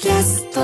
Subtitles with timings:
[0.00, 0.60] キャスト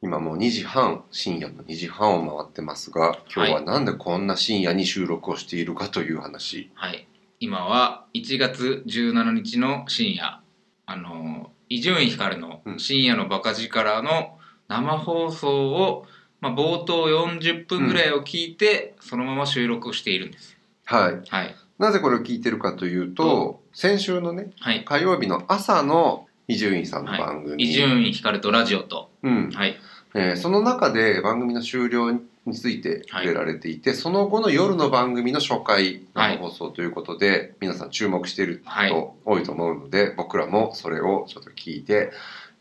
[0.00, 7.06] 今もう2時半深夜の2時半を回ってますが今日はなんでこんな深夜に収録をしているかという話、はい。
[7.38, 10.40] 今は1月17日の深夜、
[10.86, 14.38] あの、伊集院光のうん深夜のバカ力の
[14.68, 16.06] 生放送を、
[16.40, 20.56] まあ、冒頭40分ぐらいを聞いて、そのまま収録をしているんです。
[20.86, 21.54] はいはい。
[21.78, 24.84] なぜこれを聞いてるかというと先週のねはい。
[24.86, 29.50] 火曜日の朝の伊集院さんの番組、伊集院光とラジオと、うん。
[29.50, 29.76] はい。
[30.14, 32.10] えーその中で番組の終了
[32.46, 36.36] について触れられていて、その後の夜の番組の初回はい。
[36.36, 38.88] 生放送ということで、皆さん注目しているはい。
[38.88, 42.12] 人多いと思うので、僕らもそれをちょっと聞いて、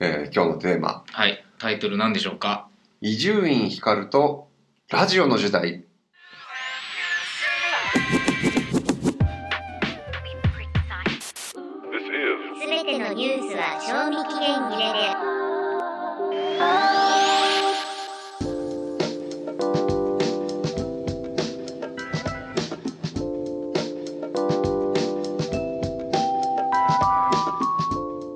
[0.01, 1.05] えー今日のテーマ。
[1.09, 1.45] はい。
[1.57, 2.67] タイトル何でしょうか？
[2.99, 4.49] 伊集院光と
[4.91, 5.85] ラジオの時代
[13.17, 14.93] ニュースは賞味期限切れ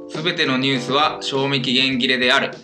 [0.09, 2.55] ですべてのニュースは賞味期限切れである。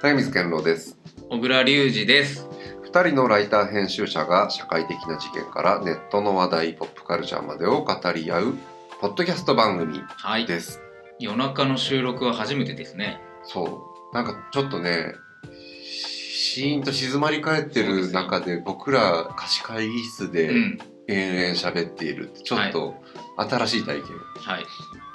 [0.00, 0.96] 谷水健郎です
[1.28, 2.48] 小倉隆二です。
[2.90, 8.54] 2人のライター編集者が社会的な事件からネットの話題ポップカルチャーまでを語り合う
[9.02, 10.46] ポッドキャスト番組はい。
[10.46, 10.87] です
[11.20, 13.20] 夜中の収録は初めてですね。
[13.44, 14.14] そう。
[14.14, 15.14] なんかちょっとね
[16.34, 20.78] シーンと静まり返ってる中で僕ら貸し会議室うでん。
[21.10, 22.94] 延々喋っているちょっと
[23.38, 24.66] 新しい体験、はい。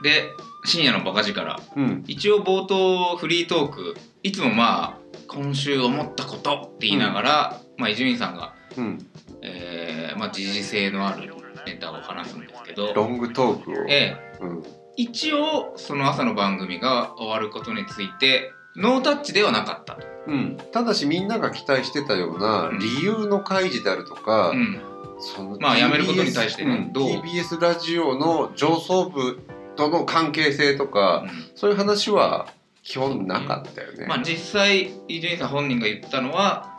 [0.01, 0.23] で、
[0.65, 1.61] 深夜のバカ力。
[1.75, 2.03] うん。
[2.07, 8.97] 一応冒頭フリートークいつもまあ今週思ったことって言いながらまあ伊集院さんが、うん、
[9.43, 11.33] えーまあ、時事性のある
[11.65, 12.93] ネタを話すんですけど。
[12.93, 14.37] ロングトークを、ええ。
[14.41, 14.63] うん、
[14.95, 19.95] 一応その朝の番組が終わることについてノータッチではなかった。
[19.95, 22.80] と、うん、ただしみんなが期待してたようなうん。
[22.80, 24.81] 理由の開示であるとか、うん、
[25.20, 29.39] そのまあ辞めることに対してねうんどう？TBS ラジオの上層部
[29.76, 31.25] との関係性とか、
[31.55, 32.48] そういう話は
[32.83, 34.05] 基本なかったよね。
[34.08, 36.77] まあ実際伊集院さん本人が言ったのは、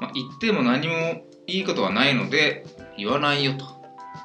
[0.00, 2.66] まあ、言っても何もいいことはないので
[2.96, 3.73] 言わないよと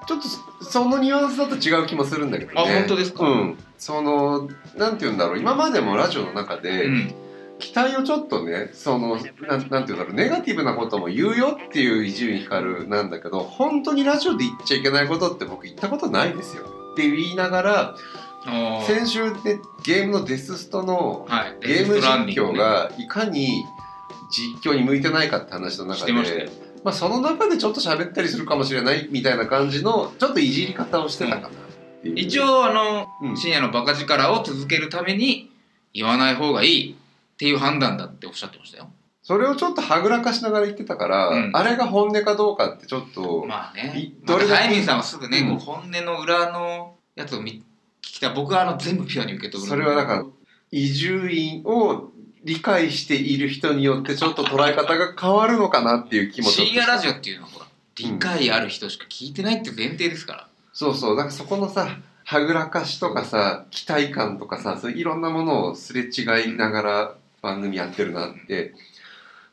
[0.10, 0.20] ちょっ
[0.60, 2.58] とそのニュアンスだと違う気もするんだけどね。
[2.58, 3.24] あ本当ですか？
[3.24, 3.58] うん。
[3.78, 5.40] そのなんて言うんだろう。
[5.40, 7.14] 今までもラジオの中で、うん
[7.60, 10.14] 期待をちょっとねそのなんなんて言うんだろう。
[10.14, 16.64] ネガティブなことも言うよっていう伊集院光なんだけど本当にラジオで言っちゃいけないことって僕言ったことないですよ。
[16.94, 17.96] って言いながら
[18.88, 23.66] 先週でゲームのデスストのはい、ゲーム実況がいかに
[24.32, 26.46] 実況に向いてないかって話の中してましたよ。
[26.46, 26.52] で、
[26.84, 32.10] まあ、その中でちょっと喋ったりするかもしれないみたいな感じのちょっといじり方をしてたかなう。
[32.16, 33.38] 一応あのうん。
[33.38, 35.52] 深夜のバカ力を続けるために
[35.94, 38.90] 言わない方がいいっていう判断だっておっしゃってましたよ。
[39.22, 41.52] それをちょっとはぐらかしながら言ってたから、うん。
[41.54, 44.14] あれが本音かどうかってちょっと、まあね。
[44.26, 47.64] どれミンさんはすぐね、本音の裏のやつを見聞
[48.02, 48.32] きた。
[48.32, 49.70] い僕はあの全部ピュアに受け取る。
[49.70, 50.26] それはだから
[50.72, 52.12] 移住院を
[52.44, 57.66] 理解している人によってちょっと捉え方が変わるのかなっていう気も深夜ラジオっていうのはほら
[57.98, 61.18] 理解ある人しか聞いてないって前提ですから、そうそう。
[61.18, 68.74] だからそこのさはぐらかしとかさ期待感とかさそういういろんなものをすれ違いながら番組やってるなって。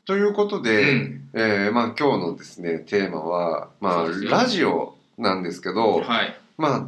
[0.05, 1.29] ということで、うん。
[1.35, 6.39] えーまあ、今日のですねテーマは、まあラジオなんですけど、はい。
[6.57, 6.87] まあ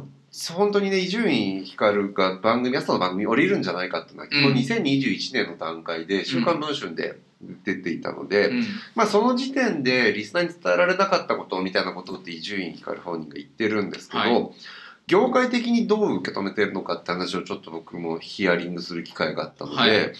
[0.55, 4.43] 本当にね伊集院光が番組朝の番組降りるんじゃないかっていうのは、うん。
[4.43, 7.19] この2021年の段階で「週刊文春」で
[7.63, 8.65] 出ていたので、うん。
[8.95, 14.49] まあ、その時点でリスナーに伝えられなかったことみたいなことって伊集院光本人が言ってるんですけど、はい。
[15.07, 20.13] 業界的にどう受け止めてるのかって話をちょっと僕もヒアリングする機会があったので、はい。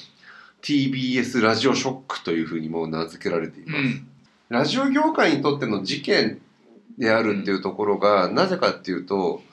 [0.63, 3.77] TBS ラジオショックというふうにもう名付けられています。
[3.77, 4.07] うん。
[4.49, 6.41] ラジオ業界にとっての事件
[6.97, 9.43] であるっていうところが、なぜかっていうと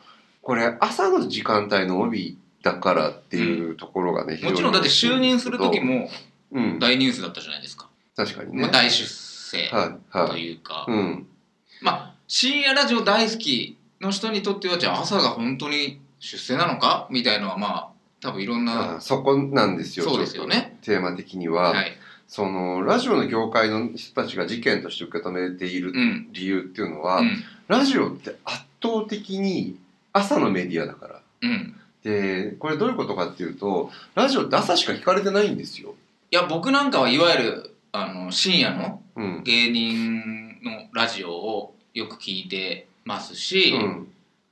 [0.46, 6.08] これ朝の時間帯の帯だからっていうところがね、もちろんだって就任する時も
[6.52, 6.78] うん。
[6.78, 10.52] 大ニュースだったじゃないですか、確かにね、まあ、大出世はいはいとい。
[10.52, 11.26] うか、うん。
[11.82, 17.08] まあ深夜ラジオ大好きの人にとってはじゃあ朝が本当に出世なのか？
[17.10, 17.88] みたいのはまあ
[18.20, 20.78] 多分いろんなあそこなんですよそうですよね。
[20.82, 21.92] テーマ的には、はい。
[22.28, 26.28] そのラジオの業界の人たちが事件として受け止めているうん。
[26.32, 27.42] 理由っていうのは、うん。
[27.66, 29.76] ラジオって圧倒的に
[30.16, 31.20] 朝のメディアだから。
[31.42, 31.76] うん。
[32.02, 35.94] でこれどういうことかっていうとラジオって朝しか聞かれてないんですよ、
[36.30, 39.42] いや僕なんかはいわゆるあの深夜のうん。
[39.42, 44.08] 芸人のラジオをよく聞いてますし、うん。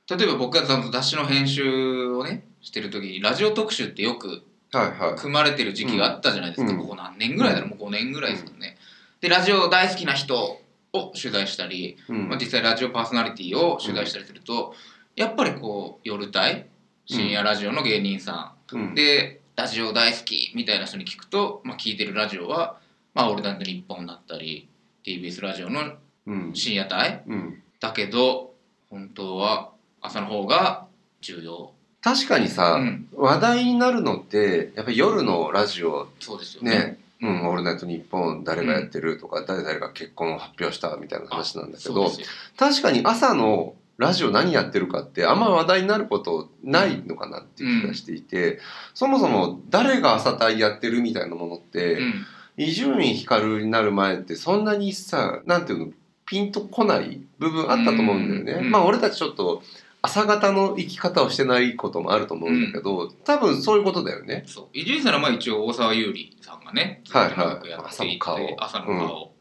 [0.09, 5.15] 例えば僕が雑誌の編集をねしてる時にラジオ特集ってよくはいはい。
[5.17, 6.79] 組まれてる時期があったじゃないですか、うん。
[6.79, 7.71] ここ何年ぐらいだろう？
[7.71, 8.77] もう5年ぐらいですかね、
[9.21, 10.59] でラジオ大好きな人
[10.93, 12.29] を取材したり、うん。
[12.29, 14.75] まあ、実際ラジオパーソナリティを取材したりすると、
[15.17, 16.65] やっぱりこう夜帯
[17.07, 18.91] 深夜ラジオの芸人さうん。
[18.93, 22.79] ん、でラジオ大好きみたいな人に聞くと、まあ、聞いてるラジオは
[23.15, 24.69] 「まあ、俺だって日本だったり
[25.05, 25.95] TBS ラジオの
[26.27, 26.53] うん。
[26.55, 27.63] 深夜帯うん。
[27.81, 28.55] だけど
[28.91, 29.71] 本当は
[30.01, 30.87] 朝の方が
[31.21, 31.73] 重要、
[32.03, 36.71] 確かにさ、うん、話題になるのってやっぱり夜のラジオそうですよね。
[36.71, 42.13] ね「うん、オールナイトニッポン」誰がやってるとか、誰々が結婚を発表したみたいな話なんだけど
[42.59, 48.59] 確かに朝のラジオ何やってるかってあんま話題になることないのかなっていう気がしていて、
[48.93, 52.15] そもそも誰が朝帯やってるみたいなものってうん。
[52.57, 55.93] 伊集院光になる前ってそんなにさなんていうの
[56.25, 58.65] ピンとこない部分あったと思うんだよね。
[58.65, 58.71] うん。
[58.71, 59.63] まあ俺たちちょっと
[60.03, 64.45] 朝方の生き方をしてないこともあると思うんだけど、多分そういうことだよね。
[64.47, 64.67] そう。
[64.73, 67.73] 伊集院さんはまあ一応大沢優里さんがねはいはい。
[67.85, 68.39] 朝の顔。
[68.59, 69.33] 朝の顔、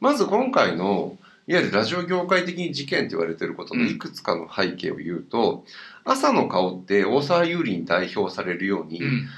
[0.00, 1.16] まず今回の
[1.48, 5.64] いわゆるラジオ業界的に事件と言われていることのいくつかの背景を言うと、
[6.04, 9.28] 朝の顔って大沢優里に代表されるように、うん。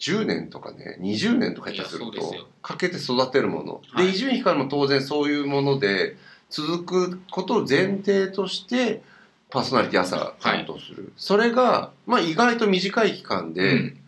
[0.00, 4.06] 10年とかね20年とか下手するとかけて育てるもの、はい。
[4.06, 6.16] で伊集院光も当然そういうもので
[6.50, 6.82] 続
[7.12, 9.00] くことを前提として
[9.48, 13.98] パーソナリティ朝担当する、それが、まあ、意外と短い期間うでん。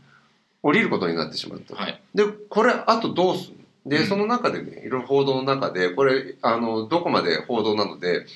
[0.65, 2.01] 降りることになってしまった、はい。
[2.15, 4.07] でこれあとどうするで、うん。
[4.07, 8.27] その中でねいろいろ報道の中でこれあのどこまで報道なので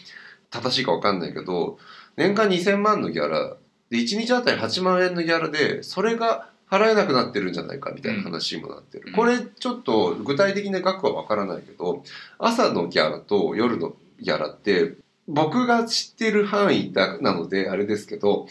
[0.51, 1.79] 正しいか分かんないけど
[2.17, 3.57] 年間2000万のギャラ
[3.91, 9.13] で1日あたり8万円のギャラでそれが払えなくなってるんじゃないかみたいな話にもなってる、うん。
[9.15, 12.03] これちょっと具体的な額は分からないけど
[12.39, 14.95] 朝のギャラと夜のギャラって
[15.27, 18.47] 僕が知ってる範囲だなのであれですけど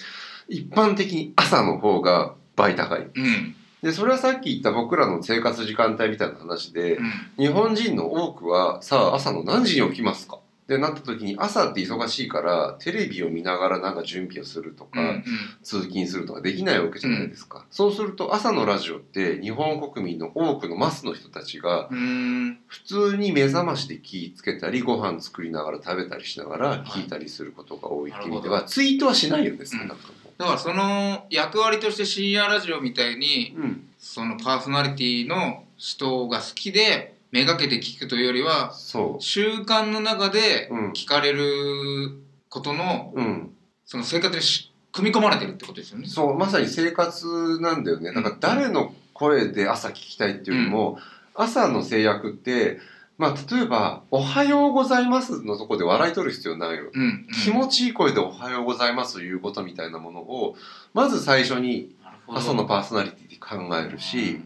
[0.47, 3.01] 一般的に朝の方が倍高い。
[3.01, 7.11] うんでそれはさっき言った僕らの生活時間帯みたいな話でうん。
[7.37, 10.37] 日本人の多くはさあ朝の何時に起きますか？
[10.37, 15.23] ってなった時に朝って忙しいからテレビを見ながらなんか準備をするとか、うん
[15.63, 22.59] 通勤するとかできないわけじゃないですか、そうすると朝のラジオって日本国民の多くのマスの人たちがうん。
[22.67, 30.26] 普通に目覚ましで気ぃつけたりご飯作りながら食べたりしながら聞いたりすることが多いっていう意味では、なるツイートはしないよね少なくとも。
[30.37, 33.83] だからその役割として深夜ラジオみたいにうん。
[33.99, 40.91] そのパーソナリティの人が好きでめがけて聞くというよりはそ習慣の中でうん。
[40.91, 43.53] 聞かれることのう、うん、
[43.85, 46.07] その生活にし組み込まれてるってことですよね。
[46.07, 48.13] そうまさに生活なんだよね。
[48.13, 50.99] だから誰の声で朝聞きたいっていうよりも、
[51.35, 52.79] 朝の制約って
[53.17, 57.27] まあ例えば「おはようございます」のとこで笑い取る必要ないよ、うんうん。
[57.43, 60.55] 気持ちいい声で「おはようございます」ということみたいなものを
[60.93, 61.95] まず最初に
[62.27, 64.41] 朝のパーソナリティで考えるし、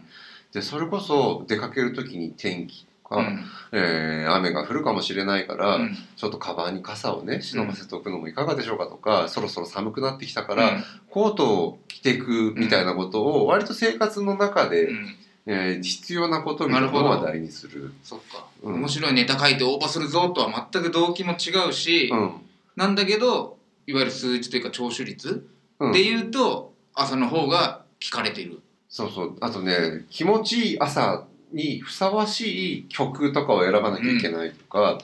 [0.52, 3.44] でそれこそ出かける時に天気とか、うん。
[3.72, 5.96] えー雨が降るかもしれないから、うん。
[6.16, 15.16] ちょっとカバンに傘をね忍ばせておくのもいかがでしょうかとか、そろそろ寒くなってきたから、コートを着ていくみたいなことを割と生活の中で、うんうん
[15.46, 17.92] えー必要なことみたいなのを話題にする。
[18.02, 18.74] そっか、うん。
[18.74, 22.32] 面白いネタ書いて応募するぞとは全く動機も違うし、うん。
[22.76, 25.46] なんだけどいわゆる数字というか聴取率
[25.80, 25.92] うん。
[25.92, 28.60] でいうと朝の方が聞かれている。
[28.88, 29.36] そうそう。
[29.40, 35.00] あとね気持ちいい朝にふさわしい曲とかを選ばなきゃいけないとか、はい。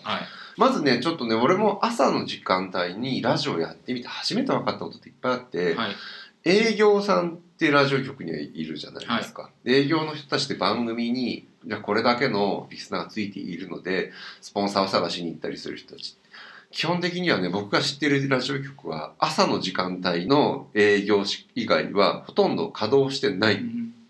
[0.57, 5.97] まずねちょっとね俺も朝の時間帯にラジオやってみて初めて分かったことっていっぱいあって、はい。
[6.45, 16.17] 営業さんってラジオ局にはいるじゃないですか、で営業の人たちって番組にじゃあこれだけのリスナーがついているのでスポンサーを探しに行ったりする人たち。
[16.71, 21.25] 基本的にはね僕が知ってるラジオ局は朝の時間帯の営業
[21.57, 23.61] 以外はほとんど稼働してない、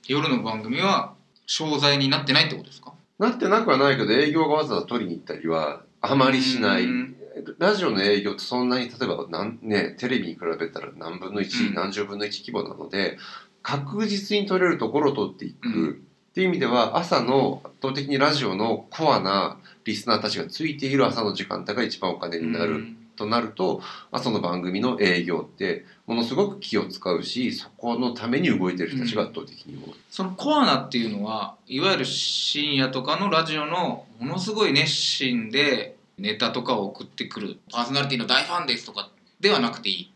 [0.09, 1.15] 夜の番組は
[1.47, 2.93] 商材になってないってことですか？
[3.19, 7.15] なってなくはないけど営業がわざわざ取りに行ったりはあまりしない、うん
[7.59, 11.75] ラジオの営業ってそんなに例えばなん、ね、テレビに比べたら何分の1、うん。
[11.75, 13.19] 何十分の1規模なので
[13.63, 15.91] 確実に取れるところを取っていく、うん。
[15.91, 22.97] っていう意味では朝の圧倒的にラジオのコアなリスナーたちがついている朝の時間帯が一番お金になる、うん。
[23.19, 29.95] となると朝の番組の営業ってものすごく気を使うしそこのために動いてる人たちが圧倒的に多い。
[30.09, 37.59] そのコアなっていうのはいわゆる深夜とかのラジオのものすごい熱心でネタとかを送ってくる。
[37.71, 39.11] パーソナリティの大ファンですとか
[39.41, 40.13] ではなくていい。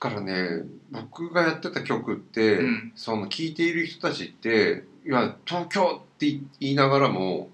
[0.00, 2.92] だからね僕がやってた曲って、うん。
[2.94, 6.26] その聴いている人たちっていや東京って
[6.60, 7.48] 言いながらも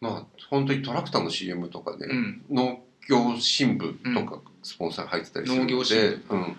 [0.00, 2.42] まあ本当にトラクターの CM とかで、うん。
[2.50, 6.22] 農業新聞とかスポンサーが入ってたりするので、農業新聞。
[6.30, 6.56] うん、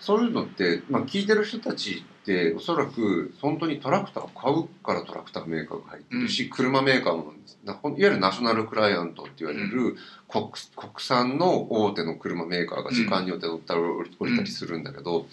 [0.00, 7.32] そういうのって、まあ、聞いてる人たちっておそらく本当にトラクターを買うからトラクターメーカーが入ってるし、車メーカーも
[7.64, 9.96] ないわゆるナショナルクライアントって言われる
[10.28, 15.26] 国国産の大手の車メーカーが時間によって乗ったり降りたりするんだけど、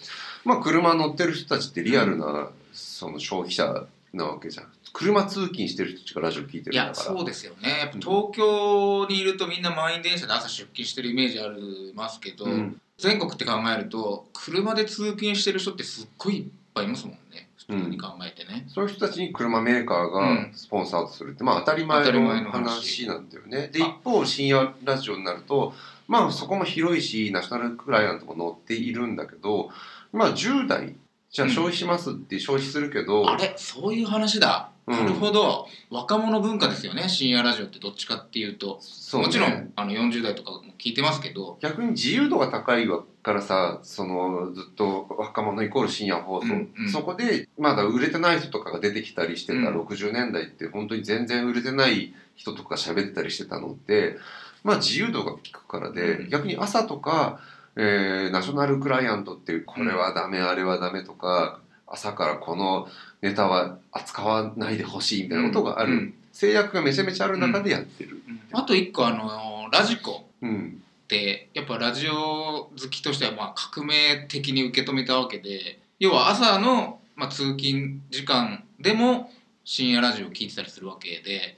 [0.44, 4.68] まあ車乗ってる人たちってリアルなその消費者なわけじゃん。
[4.92, 6.84] 車通勤してる人たちがラジオ聞いてるんだから。
[6.84, 7.70] いやそうですよね。
[7.70, 12.82] やっぱ東京にいるとみんな満員電車で朝出勤してるイメージありますけど、うん。
[12.98, 16.46] 全国って考えると車で通勤してる人ってすっごいいっ
[16.80, 17.50] ぱいいますもんね。
[17.58, 20.52] 普通に考えてね、そういう人たちに車メーカーうがん。
[20.56, 23.06] スポンサーとするって、まあ当たり前のの話。
[23.06, 23.68] 話なんだよね。
[23.68, 23.88] で、あ。
[23.88, 25.74] 一方、深夜ラジオになると、
[26.08, 29.70] まあそこも広いし、ナショナルクライアントも乗っているんだけど、
[30.12, 30.96] まあ10代、
[31.30, 33.54] じゃあうん消費しますって消費するけど、あれ？
[33.58, 35.68] そういう話だ、うんなるほど。
[35.92, 38.80] 若者文化ですよね深夜ラジオってどっちかっていうと。
[38.82, 39.28] そうね。
[39.28, 41.58] もちろんあの40代とかも聞いてますけど。
[41.62, 42.88] 逆に自由度が高い
[43.22, 46.90] からさそのずっと若者イコール深夜放送、うんうん。
[46.90, 49.82] そこでまだ売れてない人とかが出てきたりしてたうん。
[49.82, 54.18] 60年代って本当に全然売れてない人とか喋ってたりしてたのって
[54.64, 56.30] まあ自由度が効くからで、うん。
[56.30, 57.40] 逆に朝とか、
[57.76, 62.88] えーナショナルクライアントっていうこれはダメ、あれはダメとか朝からこの
[63.22, 66.14] ネタは扱わないでほしいみたいなことがある、うん。
[66.32, 68.22] 制約がめちゃめちゃある中でやってる。
[68.52, 70.28] あと一個あのラジコ。
[70.42, 70.82] うん。
[71.06, 79.32] ってやっぱラジオ好きとしてはまあ革命的に受け止めたわけで要は朝の、まあ、通勤時間でも
[79.66, 81.58] 深夜ラジオを聞いてたりするわけで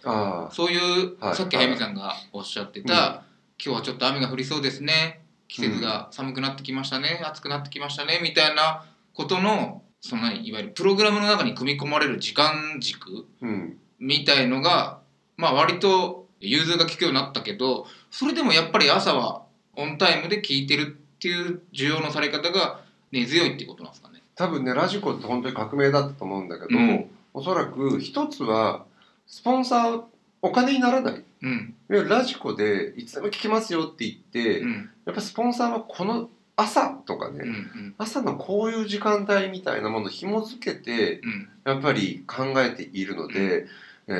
[0.51, 1.35] そういう、はい。
[1.35, 3.23] さっき早見さんがおっしゃってた、
[3.63, 5.21] 今日はちょっと雨が降りそうですね。
[5.47, 8.19] 季節が寒くなってきましたね、暑くなってきましたね。
[8.23, 14.99] みたいなことのその何いわゆるプログラムの中に組み込まれる時間軸うんみたいのが
[15.37, 19.43] まあ割と融通が利くようになったけどそれでもやっぱり朝は
[19.75, 22.81] オンタイムで聞いてるっていう需要のされ方が
[23.11, 24.21] 根強いってことなんですかね。
[24.35, 27.05] 多分ねラジコって本当に革命だったと思うんだけど、うん。
[27.33, 28.85] おそらく一つは
[29.27, 30.01] スポンサー
[30.41, 31.23] お金にならない。
[31.43, 31.75] うん。
[31.87, 34.89] ラジコでいつでも聞きますよって言って、うん。
[35.05, 36.29] やっぱスポンサーはこの
[36.61, 37.95] 朝とかね、うんうん。
[37.97, 41.49] 朝のこういう時間帯みたいなものを紐付けてうん。
[41.65, 43.67] やっぱり考えているので、
[44.07, 44.11] え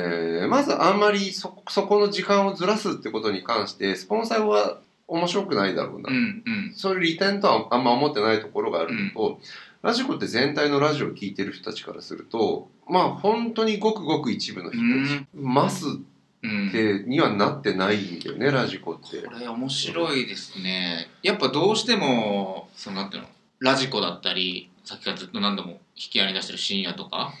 [0.44, 6.72] ーまずあんまりそそこの時間をずらすってことに関してスポンサーは面白くないだろうな、うんうん。
[6.74, 9.40] そういう利点とはあんま思ってないところがあるのと、
[9.82, 15.94] ラジコって全体のラジオを聴いてる人たちからするとまあ本当にごくごく一部の人たち、マスうん。
[15.94, 16.11] って
[16.42, 19.18] にはなってないんだよねラジコって。
[19.22, 21.08] これ面白いですね。
[21.22, 23.28] やっぱどうしてもそのなんていうの？
[23.60, 27.32] ラジコだったりさっきからずっと何度も引き合いに出してる深夜とか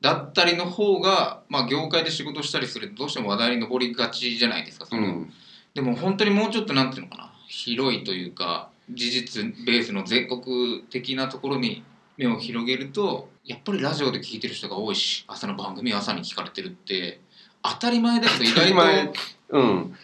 [0.00, 5.32] だったりの方が、まあ、業界で仕事したりするとどうしても話題に上りがちじゃないですかその、うん。
[5.74, 7.32] でも本当にもうちょっとなんていうのかな？
[7.48, 11.84] 広いというか事実ベースの全国的なところに
[12.16, 17.20] 目を広げるとやっぱりラジオで聞いてる人が多いし朝の番組は朝に聞かれてるって
[17.62, 19.12] 当たり前だけど意外と
[19.50, 19.94] うん。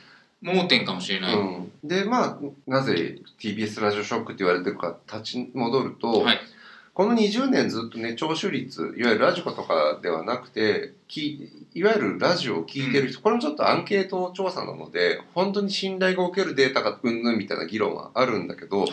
[0.42, 1.34] 盲点かもしれない。
[1.34, 6.40] うん、でまあなぜ TBS ラジオショックって言われてるか立ち戻ると、はい。
[6.92, 18.90] この20年ずっとね聴取率いわゆるラジコとかではなくてきいわゆるラジオを聞いてる人、これもちょっとアンケート調査なので本当に信頼がおけるデータがうんぬんみたいな議論はあるんだけど、はい。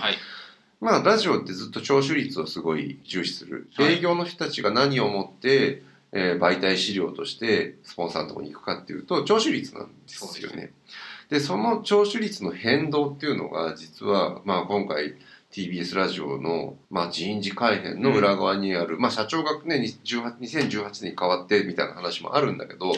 [0.79, 3.95] まあラジオってずっと聴取率をすごい重視する、はい。
[3.95, 10.71] 営業の人たちが何をもって、えー媒体資料としてスポンサーのところに行くかっていうと聴取率なんですよね。
[11.29, 15.15] でその聴取率の変動っていうのが実は、まあ、今回
[15.51, 22.97] TBS ラジオの、まあ、人事改編の裏側にある、まあ、社長がね18 2018年に変わってみたいな話もあるんだけど、はい。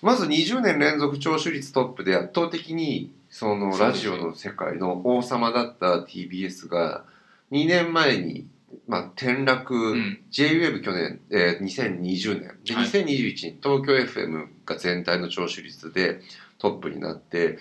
[0.00, 7.04] まず20年連続聴取率トップで圧倒的にそのラジオの世界の王様だった TBS が
[7.50, 8.46] 2年前に、
[8.86, 10.20] まあ、転落、うん。
[10.30, 12.86] JWEB 去年、えー2020年ではい。
[12.86, 16.20] 2021年東京 FM が全体の聴取率で
[16.58, 17.58] トップになって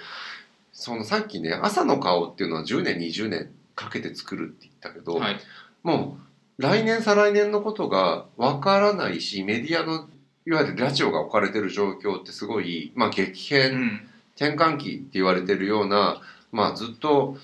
[0.74, 5.40] そのさっきね朝の顔っていうのは10年20年かけて作るって言ったけど、はい。
[5.84, 6.18] も
[6.58, 10.08] う来年再来年のことがわからないしメディアの
[10.46, 14.10] いわゆるラジオが置かれてる状況ってすごい、まあ、激変、うん。
[14.36, 16.22] 転換期って言われてるような、
[16.52, 17.38] まあ、ずっと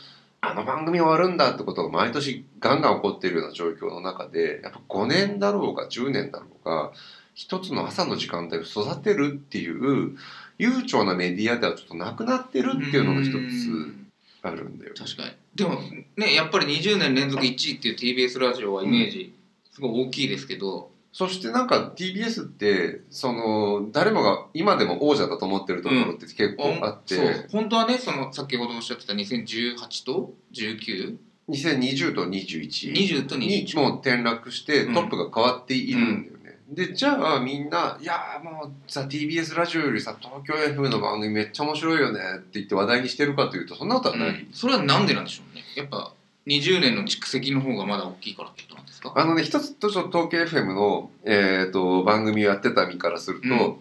[0.45, 6.91] あの番組終わるんだってことが毎年ガンガン起こっているような状況の中でやっぱ5年だろうが10年だろうが
[7.33, 10.17] 一つの朝の時間帯を育てるっていう
[10.57, 14.07] 悠長なメディアではちょっとなくなってるっていうのが一うつん
[14.41, 14.99] あるんだよね。
[14.99, 15.79] 確かにでも
[16.17, 19.33] ねやっぱり20年連続1位っていう TBS ラジオはイメージ
[19.71, 27.45] すごい大きいですけど、そしてなんか TBS ってその誰もが今でも王者だと思ってるところって結構あって、そう。
[27.51, 31.15] 本当はねその先ほどおっしゃってた2018と19
[31.49, 34.93] 2020と21 20とに21もう転落してうん。
[34.95, 44.47] トップが変わっているんだよね、でじゃあみんないやーもうさ TBS ラジオよりさ東京 FM の番組めっちゃ面白いよねって言って話題にしてるかというとそんなことはない、うん。
[44.51, 45.63] それはなんでなんでしょうね。
[45.75, 46.11] やっぱ
[46.47, 49.21] 20年の蓄積の方がまだ大きいからってことか？
[49.21, 53.77] あのね一つとちょっと東京 FM の、えー、と番組をやってた身からすると、うん。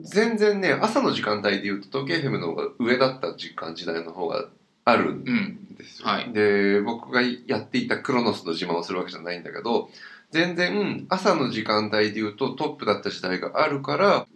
[0.00, 4.48] 全然ね朝の時間帯でいうと東京 FM の方が上だった時間時代の方が
[4.84, 5.74] あるんうん。
[5.76, 6.32] ですよ、はい。
[6.32, 9.90] で僕がやっていたクロノスの自慢をするわけじゃないんだけど
[10.30, 14.26] 全然朝の時間帯でいうとトップだった時代があるから、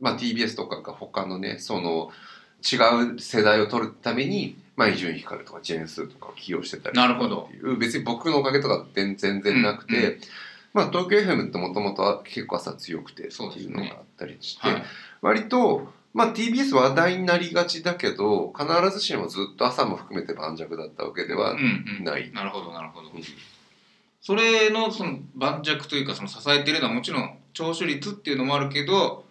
[0.00, 2.10] まあ、TBS とかが他のねその
[2.60, 7.48] 違う世代を取るためにまあ伊集院光とかジェーンスーとかを起用してたりなるほど。
[7.48, 7.76] っていう。
[7.76, 10.18] 別に僕のおかげとか全全然なくて、うんう
[10.72, 14.82] まあ東京 FM ってもともとは結構朝強くてっていうのがあったりして、はい。
[15.22, 22.04] 割と、まあ、TBS 話題になりがちだけど必ずしもずっと朝も含めて盤石だったわけではうんうん。
[22.04, 22.30] ない。
[22.32, 23.10] なるほどなるほど。
[23.10, 23.22] うん。
[24.20, 29.23] それのその盤石というかその支えてるのはもちろん聴取率っていうのもあるけど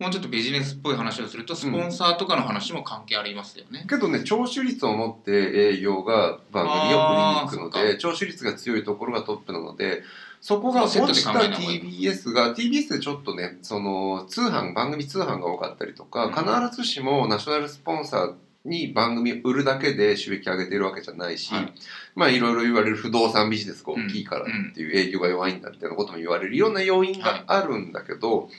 [0.00, 3.86] もうちょっとビジネスっぽい話をするとスポンサーとかの話も関係ありますよね。
[3.88, 10.02] けどね聴取率を持って営業が番組を売りに行くので聴取率が強いところがトップなので
[10.40, 16.32] そこが落ちた TBS が TBS でちょっとねその通販番組通販が多かったりとか、うん。
[16.34, 18.34] 必ずしもナショナルスポンサー
[18.68, 21.72] に番組を売るだけで収益上げてるわけじゃないし、はい。
[22.14, 28.50] まあいろいろ言われる不動産ビジネスが大きいからっていう営業が弱いんだみたいなことも言われるいろんな要因があるんだけど、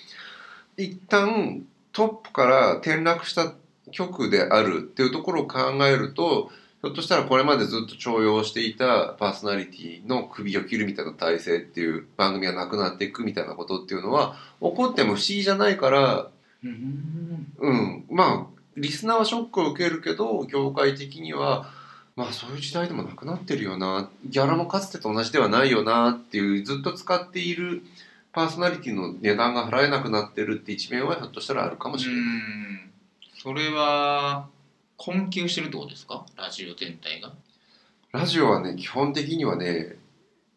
[0.77, 3.53] 一旦トップから転落した
[3.91, 6.49] 局であるっていうところを考えると
[6.81, 16.27] ひょっとしたらこれまでずっと重用していたパーソナリティの首を切るみたいな体制っていう番組がなくなっていくみたいなことっていうのは起こっても不思議じゃないから
[16.63, 17.53] うん。
[17.59, 18.05] うん。
[18.09, 21.69] まあリスナーはショックを受けるけど業界的には
[22.15, 24.09] まあそういう時代でもなくなってるよな。
[24.25, 27.83] ギャラもかつてと同じではないよなっていうずっと使っている
[28.35, 32.21] パーソナリティの値段が払えなくなってるって一面はひょっとしたらあるかもしれない。
[32.21, 32.91] うん
[33.41, 34.47] それは
[34.97, 36.25] 困窮してるってことですか？
[36.35, 37.31] ラジオ全体が？
[38.11, 39.95] ラジオはね基本的にはね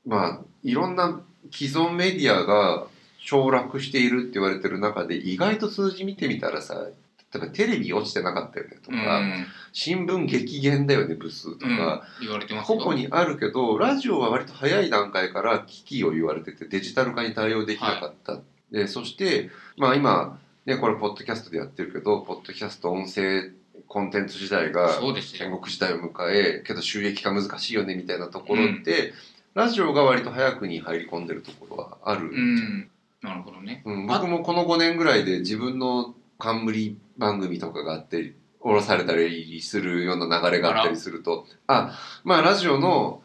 [0.07, 1.20] まあいろんな
[1.52, 2.87] 既存メディアが
[3.29, 6.87] 凋落しているって言われてる中で意外と数字見てみたらさ
[7.32, 9.46] 例えばテレビ落ちてなかったよねとか、うん。
[9.72, 11.76] 新聞激減だよね部数とうん。
[11.76, 23.50] か、言われてます個よ々にあるけどラジオは割と早い段階から危機を言われててデジタル化に対応できなかった、でそしてまあ今ねこれポッドキャストでやってるけどポッドキャスト音声
[23.86, 29.12] コンテンツ時代が戦国時代を迎えけど収益化難しいよねみたいなところって、
[29.54, 32.90] ラジオが割と早くに入り込んでるところはある、うん。
[33.22, 33.82] なるほどね。
[33.84, 43.22] うん僕もこの5年ぐらいで自分の冠番組とかがあって降ろされたりするような流れがあったりするとあまあラジオの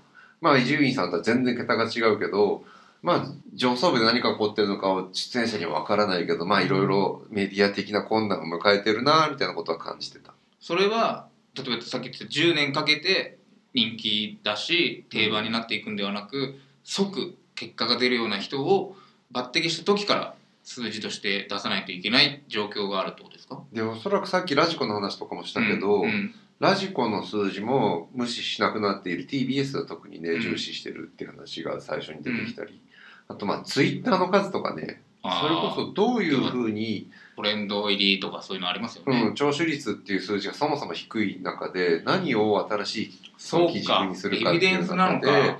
[0.59, 2.63] 伊集院さんとは全然桁が違うけど
[3.01, 10.33] まあ上層部で何が起こってるのかを出演者には分からないけどまあいろいろメディア的な困難を迎えてるなみたいなことは感じてた。
[10.59, 13.37] それは例えばさっき言った10年かけて
[13.73, 18.95] 人気だし定番になっていくんではなく即結果が出るような人を
[19.33, 23.61] 抜擢した時から数字として出さないといけない状況があるってことですか？
[23.73, 26.35] でおそらくさっきラジコの話とかもしたけど、うんうん。
[26.59, 30.41] ラジコの数字も無視しなくなっている TBS は特にねうん。
[30.41, 32.81] 重視してるっていう話が最初に出てきたり、
[33.27, 45.19] あとまあツイッターの数とかねそれこそどういうふうに、トレンド入りとかそういうのありますようね、ん、聴取率っていう数字がそもそも低い中で何を新しいそう基準かにするかっていう中か。
[45.19, 45.55] で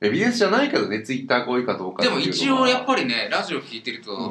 [0.00, 4.26] エビデンスじゃないけどねツイッターが多いかどうかでも一応やっぱりねラジオ聞いてると、うん。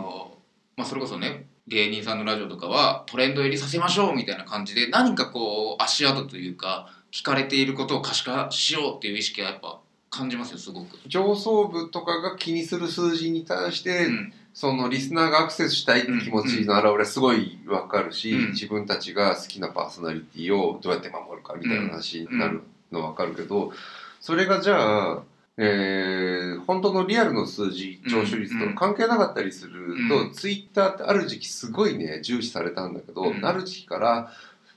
[0.77, 9.79] まあ、それこそね芸人さんのラジオとかはトレンド入りさせましょうみたいな感じで何かこう足跡というか聞かれていることを可視化しようっていう意識はやっぱ
[10.09, 10.97] 感じますよすごく。
[11.07, 14.33] 上層部とかが気にする数字に対して、うん。
[14.53, 18.51] そのリスナーがアクセスしたいって気持ちの表れはすごいわかるし、うん。
[18.51, 23.71] 自分たちが好きなパーソナリティをどうやって守るかみたいな話になるのわかるけど、
[24.19, 25.23] それがじゃあ、
[25.61, 30.33] えー本当のリアルの数字聴取率と関係なかったりすると、うん。
[30.33, 33.43] ツイッターってある時期すごいね重視されたんだけど、うん。
[33.43, 34.31] ある時期から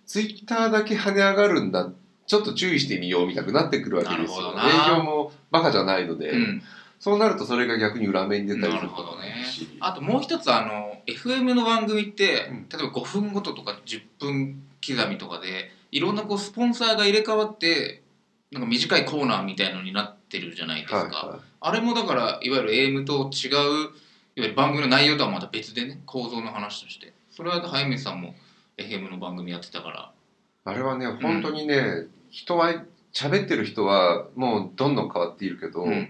[0.07, 1.91] ツイッターだけ跳ね上がるんだ
[2.27, 4.55] ちょっと注意してみようみたくなってくるわけですよ。
[4.57, 6.63] 営業もバカじゃないので、うん。
[6.99, 9.35] そうなるとそれが逆に裏目に出たりなるほどね。
[9.81, 12.69] あともう一つあの FM の番組って、うん。
[12.71, 18.03] 例えば5分ごととか10分刻みとかでいろんなこうスポンサーが入れ替わって
[18.51, 23.91] なんか短いコーナーみたいのになってるじゃないですか、はいはあれもだからいわゆる AM と違ういわ
[24.35, 27.13] ゆる番組の内容とはまた別でね構造の話として。
[27.31, 28.35] それは早水さんも
[28.77, 30.13] FM の番組やってたから。
[30.73, 36.09] い、あれはね本当にね、人は喋ってる人はもうどんどん変わっているけど、うん。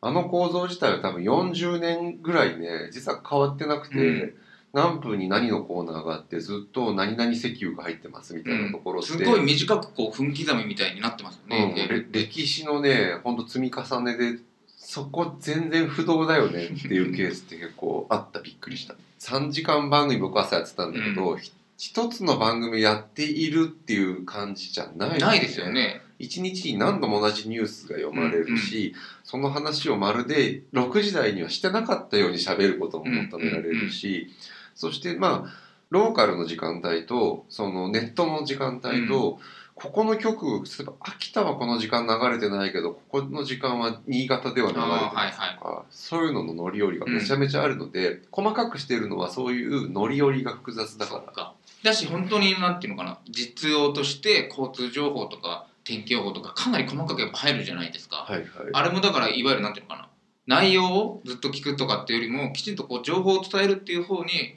[0.00, 4.34] あの構造自体は多分40年ぐらいね実は変わってなくて、うん
[4.74, 12.12] 何分に何のコーナーがあってずっと何々石油が入ってますみたいなところって、すごい短くこう分刻みみたいになってますようん。
[12.12, 14.38] 歴史のねほんと積み重ねで
[14.76, 18.94] そこ全然不動だよねっていうケースって結構あったびっくりした。
[19.20, 26.02] 3時間番組僕朝やってたんだけど、ひ一つの番組やっているっていう感じじゃない、ないですよね。
[26.18, 34.30] 一日に何度も同じニュースが読まれるし、その話をまるで6時台にはしてなかったように喋ることも求められるし、
[34.74, 39.38] そしてまあローカルの時間帯とそのネットの時間帯と、
[39.74, 51.52] ここの曲例えば秋田はこの時間流れてないけどここの時間は新潟では流れてますとか、そういうのの乗り降りがめちゃめちゃあるので、細かくしてるのはそういう乗り降りが複雑だから。
[51.82, 58.46] だし本当になんていうのかな実用として交通情報とか天気予報とかかなり細かくやっぱ入るじゃないですか、はいはい。
[58.72, 60.08] あれもだからいわゆるなんていうのかな
[60.46, 64.56] 内容をずっと聞くとかっていうよりもきちんとこう情報を伝えるっていう方に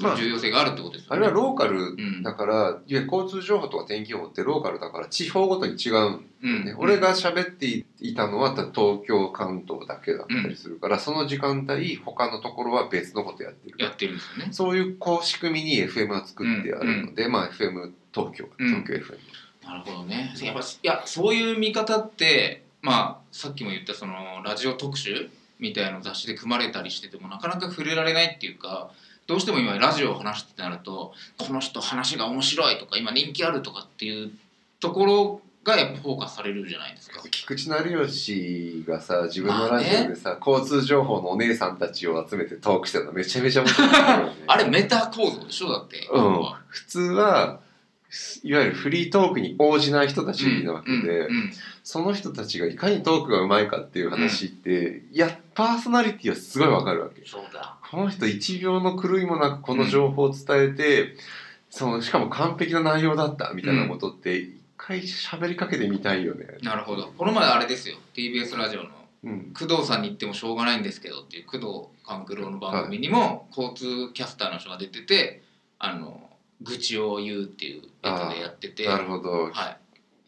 [0.00, 6.64] そのまあ重要性があるってことですよね、あれはローカルうんだから、いわゆる交通情報とか天気予報ってローカルだから地方ごとに違うんうん。
[6.64, 13.76] ね、俺が喋っていたのは東京関東だけだったりするから、その時間帯他のところは別のことやってる。
[13.78, 14.52] やってるんですよね。
[14.52, 18.84] そういうこう仕組みに FM は作ってあるので、まあ FM 東京うん。
[18.84, 19.18] 東京 FM、
[19.66, 20.34] なるほどね。
[20.42, 28.90] やっぱいやそういう見方ってまあさっきも言ったそのラジオ特集みたいな雑誌で組まれたりしててもなかなか触れられないっていうか
[29.30, 34.32] どうしても今ラジオを話すってなるとこの人話が面白いとか今人気あるとかっていう
[34.80, 37.22] ところがやっぱフォーカスされるじゃないですか。
[37.30, 45.70] 菊池成吉がさ自分のラジオでさ、交通情報のお姉さんたちを集めてトークしてるのめちゃめちゃ面白いよねあれメタ構造でしょ？
[45.70, 46.08] だって。
[46.12, 47.60] うん普通は
[48.42, 57.76] いわゆるフリートークに応じない人たちなわけで、うんうんその人たちがいかにトークがうまいかっていう話って、いやパーソナリティはすごいわかるわけそうだ。
[57.90, 61.16] この人1秒の狂いもなくこの情報を伝えて、
[61.70, 66.46] そのしかも完璧な内容だったみたいなことって一回喋りかけてみたいよね。
[66.62, 67.12] なるほど。
[67.18, 67.96] この前あれですよ。
[68.14, 68.90] TBS ラジオの。
[69.22, 71.66] うん、工藤さんに言ってもしょうがないんですけどっていう工藤
[72.06, 75.42] 官九郎の番組にも交通キャスターの人が出てて
[75.78, 76.30] あの
[76.62, 78.86] 愚痴を言うっていうやつでやってて。
[78.86, 79.50] なるほど。
[79.52, 79.76] はい、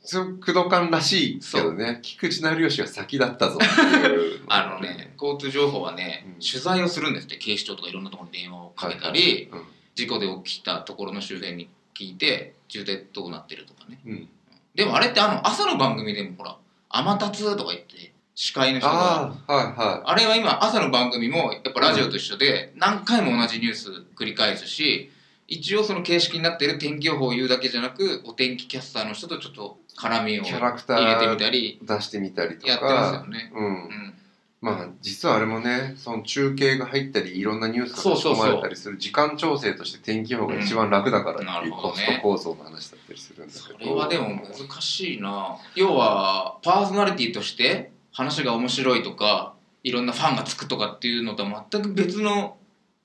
[0.02, 2.00] 工藤館らしいけどね。
[2.02, 3.58] 菊池成吉が先だったぞ。
[4.48, 6.32] あのね交通情報はね、うん。
[6.40, 7.36] 取材をするんですって。
[7.36, 9.62] 警視庁とかいろんなところに電話をかけたり、はい
[9.94, 14.00] 事故で起きたところの周辺に聞いて渋滞どうなってるとかね。
[14.06, 14.12] うん。
[14.12, 14.28] うん
[14.74, 16.56] でもあれってあの朝の番組でもほら
[16.88, 25.10] 「天達」とか言って司会の人がああはいはあれは今朝の番組もやっぱラジオと一緒で何回も同じニュース繰り返すし
[25.46, 33.52] 一応その形式になってる天気予報を言うだけじゃなくお天気キャスターの人とちょっと絡みをいキャラクタ入れてみーたり出してみたりとやってますよかね。
[33.54, 33.66] うん。
[33.66, 34.14] うん。
[34.60, 43.78] まあ実はあれもねその中継が入ったりいろんなニュースが仕込まれたりする時間調整として天気予報が一番楽だからっていうコスト構造の話だったりするんだそけど。
[43.80, 45.56] れはでも難しいな。
[45.74, 52.56] 要はパーソナリティとして話が面白いとかいろんなファンがつくとかっていうのとは全く別の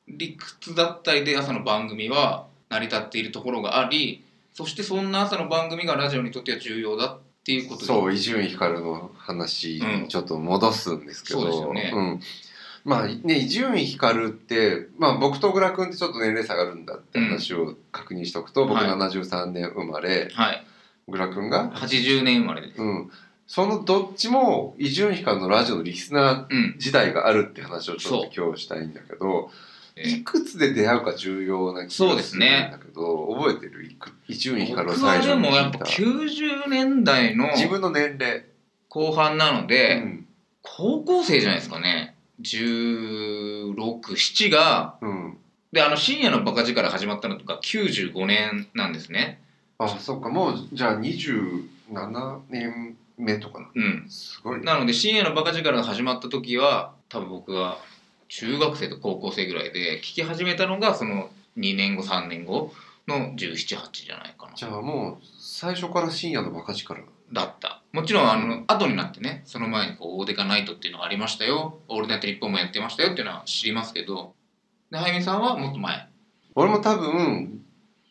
[0.08, 4.23] 理屈だったりで朝の番組は成り立っているところがあり
[4.58, 7.86] そしてそんな朝の番組がラジオにとっては重要だっていうことで。
[7.86, 12.13] そう伊集院光の話にちょっと戻すんですけど、うんそうですよね。
[12.15, 12.22] ん。
[12.84, 18.88] まあね伊集院光って、まあ、僕と小倉君ってちょっと年齢差があるんだって話を確認しておくと、僕はい。
[18.88, 20.32] 73年生まれ。
[20.34, 20.65] はい。
[21.06, 22.82] 小倉君が、80年生まれです。
[22.82, 23.12] うん、
[23.46, 26.76] そのどっちも伊集院光のラジオのリスナーうん。
[26.80, 29.52] 時代があるって話をちょっと今日したいんだけど
[30.03, 33.86] いくつで出会うか重要な気がするんだけど、覚えてる？
[33.86, 38.45] いく伊集院光最初にでもやっぱ聞いた90年代の自分の年齢、
[38.89, 40.25] 後半なのうで、ん。
[40.62, 42.15] 高校生じゃないですかね。
[42.41, 44.97] 1617が。
[45.01, 45.38] うん、
[45.71, 49.41] であの深夜のバカ力始まったのとか95年なんですね。
[49.77, 50.29] あそっか。
[50.29, 53.69] もうじゃあ27年目とかな。
[53.73, 54.05] うん。
[54.10, 54.65] すごいね。
[54.65, 57.77] なので深夜のバカ力が始まった時は多分僕が
[58.30, 62.72] 中学生と高校生ぐらいで聞き始めたのがその2年後3年後
[63.08, 64.54] の1718じゃないかな。
[64.56, 67.82] じゃあもう最初から深夜のバカ力だった。
[67.94, 74.34] もちろんあの後になってねその前にこう「オーデカナイト」っていうのがありましたよ「オールナイトニッポン」もやってましたよっていうのは知りますけど。
[74.92, 76.08] で早見さんはもっと前。
[76.56, 77.62] 俺も多分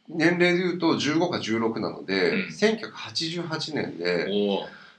[0.09, 2.49] 年齢で言うと15か16なので、うん。
[2.49, 4.29] 1988年で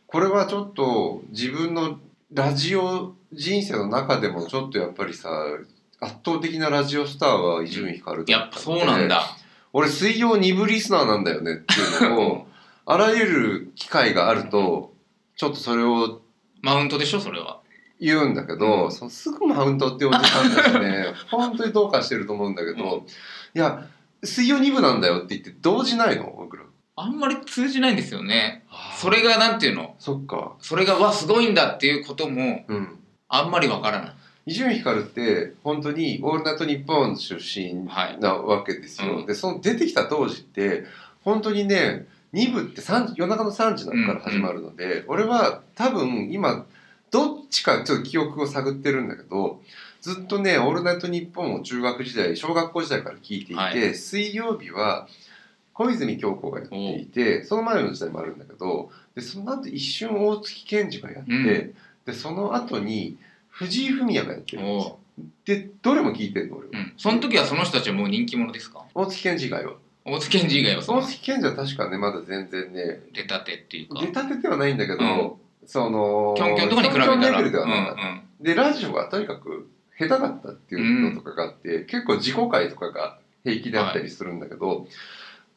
[0.06, 2.00] これはちょっと自分の
[2.32, 5.30] ラジオ人生の中でもちょっとやっぱりさ
[6.02, 9.24] 圧倒的なラジオスターは伊集院光やっぱそうなんだ。
[9.72, 12.48] 俺水曜2部リスナーなんだよねっていうのを
[12.86, 14.94] あらゆる機会があると
[15.38, 16.22] ちょっとそれを
[16.62, 17.62] マウントでしょそれは。
[18.00, 18.92] 言うんだけど、うん。
[18.92, 23.00] そのすぐマウントっておじさんたちね 本当にどうかしてると思うんだけど、うん。
[23.00, 23.06] い
[23.54, 23.88] や
[24.24, 26.64] 水曜2部なんだよって言って動じないの僕ら
[27.00, 28.66] あんまり通じないんですよね。
[28.98, 29.96] それがなんていうの？
[30.00, 30.56] そっか。
[30.60, 33.00] それがわすごいんだっていうこともうん。
[33.30, 34.14] あんまりわからない。
[34.48, 40.86] 伊集院光って本当に「オールナイトニッポン」出身はいなわけですよ、うんでその出てきた当時って
[41.26, 46.66] 本当にね2部って3時夜中の3時なんかから始まるので、俺は多分今
[47.12, 49.62] どっちかちょっと記憶を探ってるんだけど
[50.02, 53.96] ずっとね「オールナイトニッポン」を中学時代小学校時代から聞いていて、はい。
[53.96, 55.10] 水曜日は
[55.78, 61.46] 小泉京子がやっていてその前の時代もあるんだけどでその後一瞬大月健二がやって、うん。
[62.06, 63.18] でその後に
[63.50, 64.92] 藤井フミヤがやってるんです
[65.46, 66.94] でどれも聞いてんの俺は、うん。
[66.98, 68.86] その時はその人たちはもう人気者ですか？
[68.96, 74.02] 大月健二以外は大津健二以外はそ大の月健二は確かねまだ全然ね出たてっていうか。
[74.02, 75.34] 出たてではないんだけど、うん。
[75.68, 84.86] そのキョンキョンとかに比べたらではなかった、うんうんでラジオがとにかく下手だったっていうのとかがあって、結構自己回とかが平気であったりするんだけど、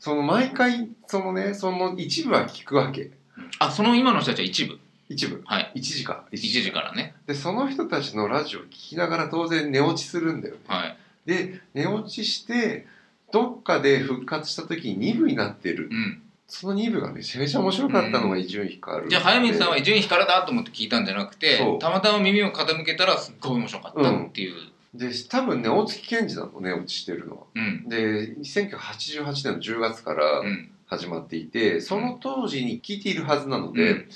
[0.01, 3.11] その毎回そのねその一部は聞くわけ。
[3.59, 4.79] あその今の人たちは一部？
[5.11, 5.43] 一部。
[5.45, 5.73] はい。
[5.75, 7.15] 一時か1時からね。
[7.27, 10.61] でその人たちのラジオを聞きながら当然寝落ちするんだよね。
[10.67, 10.97] はい。
[11.27, 12.87] で寝落ちして
[13.31, 15.89] どっかで復活した時に2部になってる。
[15.91, 16.23] うん。
[16.49, 19.09] その2部がめちゃめちゃ面白かったのが伊集院光。
[19.09, 21.79] じゃあ早水さんは伊集院光だと思って聞いたんじゃなくてそう。
[21.79, 24.55] たまたま耳を傾けたらすっごい面白かったっていう
[24.95, 27.43] で多分ね大月健二なの寝落ちしてるのは。
[27.55, 27.89] うん。
[27.89, 30.71] で1988年の10月からうん。
[30.87, 34.09] 始まっていて、その当時に聞いているはずなのうで、ん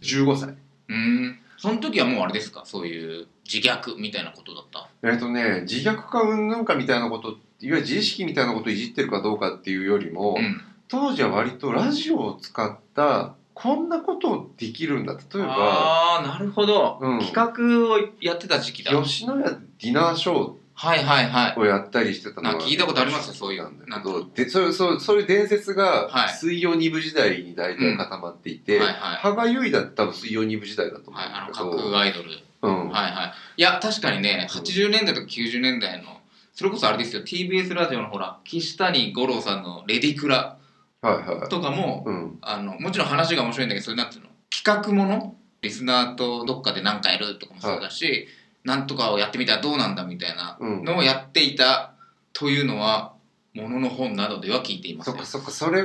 [0.00, 0.54] 15歳。
[0.88, 1.40] うん。
[1.56, 2.62] その時はもうあれですか？
[2.64, 4.88] そういう自虐みたいなことだった？
[5.02, 10.60] えっとね自虐かうんぬんかみたいなこといわゆる自意識みたいなことをいじってるかどうかっていうよりも、うん。
[10.86, 15.14] 当時は割とラジオを使ったこんなことできるんだ。
[15.14, 17.18] 例えばああなるほど、うん。
[17.18, 18.92] 企画をやってた時期だ。
[19.02, 21.52] 吉野家ディナーショはいはいはい。
[21.52, 26.34] ーをやったりしてたのあ聞いたことありますよそういうなんだなんけどでそういうそうそういう伝説がはい。
[26.34, 28.96] 水曜2部時代に大体固まっていて、はいはい。
[28.96, 32.30] 羽賀結衣だって多分水曜2部時代だと思はい、あの架空アイドル、
[32.62, 32.88] うん。
[32.88, 33.60] はいはい。
[33.60, 36.20] いや確かにね80年代とか90年代の
[36.54, 40.56] それこそあれですよ TBS ラジオのほら岸谷五郎さんの「レディクラ
[41.02, 42.38] はいはい」とかも、うん。
[42.42, 44.30] あのもちろん話が面白いんだけどそれなんていうの？
[44.50, 45.36] 企画もの？
[45.62, 48.26] リスナーとどっかで何かやるとかもそうだし、
[48.64, 50.84] なんとかをやってみたらどうなんだみたいなうん。
[50.84, 51.92] のをやっていた
[52.32, 53.12] というのは
[53.54, 55.84] ものの本などでは聞いていますねそっかそっかそれ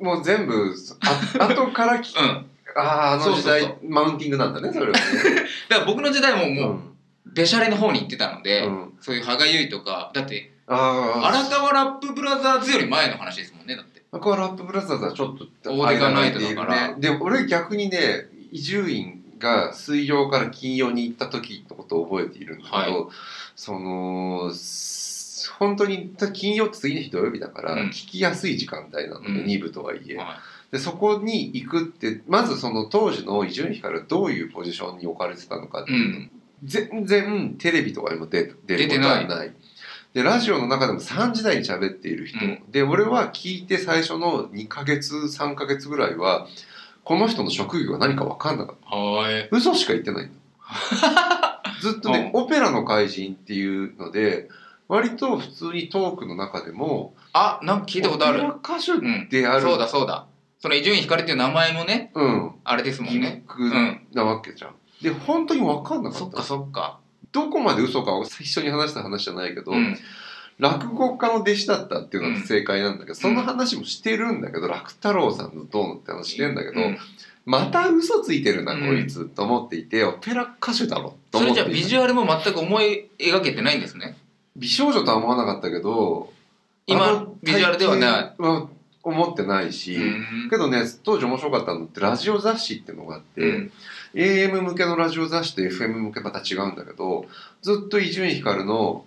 [0.00, 0.74] もう全部
[1.38, 2.20] あ 後から聞く。
[2.20, 2.46] うん。
[2.76, 5.00] あああの時代マウンティングなんだねそれはね。
[5.68, 6.94] だから僕の時代ももう、うん。
[7.26, 8.92] べしゃれの方に行ってたので、うん。
[9.00, 10.74] そういう羽賀結衣とかだってあ
[11.22, 14.02] あ荒川ラップブラザーズより前の話ですもんねだって。
[14.10, 16.88] これはラップブラザーズはちょっとオーディガナイトだから。
[16.88, 16.94] ね。
[16.98, 22.92] で俺逆にね伊集院が水曜から金曜に行った時のことを覚えているんだけど、はい。
[23.56, 27.88] そのす本当に金曜って次の日土曜日だからうん。
[27.88, 29.46] 聞きやすい時間帯なので、うん。
[29.46, 30.38] 2部とはいえ、は
[30.70, 36.30] でそこに行くってまずその当時の伊集院光がどういうポジションに置かれてたのかっていうの、うん。
[36.64, 39.52] 全然テレビとかにも出出ることは出てない。
[40.14, 42.62] でラジオの中でも3時台に喋っている人、うん。
[42.70, 46.46] で俺は聞いて最初の2ヶ月3ヶ月ぐらいは
[47.04, 48.96] この人の職業が何か分かんなかった。
[48.96, 49.48] いはい。
[49.50, 50.34] 嘘しか言ってないんだ
[51.80, 54.48] ずっとね、オペラの怪人っていうので
[54.88, 58.40] 割と普通にトークの中でもあなんか聞いたことある。
[58.62, 59.28] 歌手うん。
[59.28, 60.26] である、そうだそうだ。
[60.60, 63.44] その伊集院光っていう名前もねうん、あれですもんね。
[63.46, 63.70] ク
[64.12, 64.74] なわけじゃん。
[65.02, 66.98] で本当に分かんなかっそったかそっか。
[67.30, 69.96] どこまで嘘かを一緒に話した話じゃないけど、うん
[70.58, 73.16] 落語家の弟子だったっていうのが正解なんだけど、ん。
[73.16, 76.98] その話もしてるんだけど楽太郎さんのどうのって話してんだけど、うん。
[77.46, 84.16] また嘘ついてるな、うんこいつと思っていてオペラ歌手だろとそれ思っていたじゃあビジュアルも全く思い描けてないんですね。
[84.56, 86.34] 美少女とは思わなかったけどあ
[86.86, 88.78] 今のビジュアルではない。
[89.00, 90.00] 思ってないし、う
[90.46, 90.50] ん。
[90.50, 93.72] けどね当時面白かったのってラジオ雑誌っていうのがあって、うん。
[94.14, 97.26] AM 向けのラジオ雑誌と FM 向けまた違うんだけど
[97.62, 99.04] ずっと伊集院光の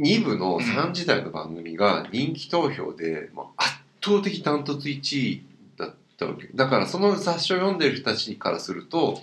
[0.00, 5.42] 2部の3時台の番組が人気投票で、もう圧倒的ダントツ1位
[5.78, 6.48] だったわけ。
[6.54, 9.20] だからその雑誌を読んでる人たちからすると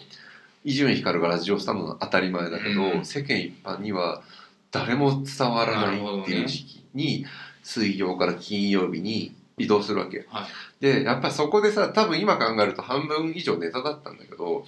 [0.64, 3.06] 伊集院光がラジオスタのは当たり前だけど、うん。
[3.06, 4.22] 世間一般には
[4.72, 7.26] 誰も伝わらないっていう時期に、
[7.64, 10.26] 水曜から金曜日に移動するわけ。
[10.30, 10.46] はい。
[10.80, 14.66] でやっぱりそこでさ多分今考えると半分以上ネタだったんだけど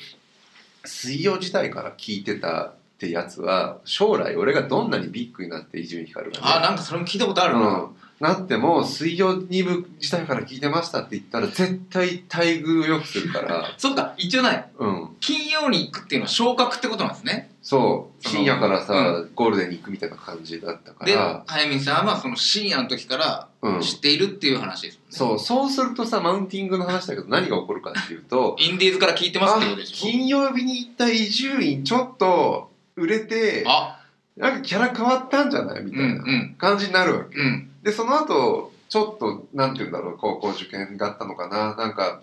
[0.86, 13.66] 水曜時代から聞いてたってやつは将来俺がどんなにビッグになって伊集院光がねあなんかそれも聞いたことあるな、うん、なっても水曜2部時代から聞いてましたって言ったら絶対待遇を良くするから。
[13.78, 14.66] そっか一応ない。
[14.80, 15.10] うん。
[15.20, 17.52] 金曜に行くっていうのは昇格ってことなんですね。
[17.62, 18.28] そう。
[18.28, 25.40] 深夜からさ、うゴールデンに行くみたいな感じだったかでら早見さんはその深夜の時からうん知っているっていう話ですもんね、そう。
[25.40, 29.96] そうするとさマウンティングの話だけど何が起こるかっていうとインディーズから聞いてますってことあでしょ。
[29.96, 34.00] 金曜日に行った伊集院ちょっと売れてあ。
[34.38, 36.56] なんかキャラ変わったんじゃないみたいうんうなん。
[36.58, 37.70] 感じになるわけ、うん。
[37.84, 41.76] でその後ちょっとなんて言うんだろう高校受験があったのかな。
[41.76, 42.22] なんか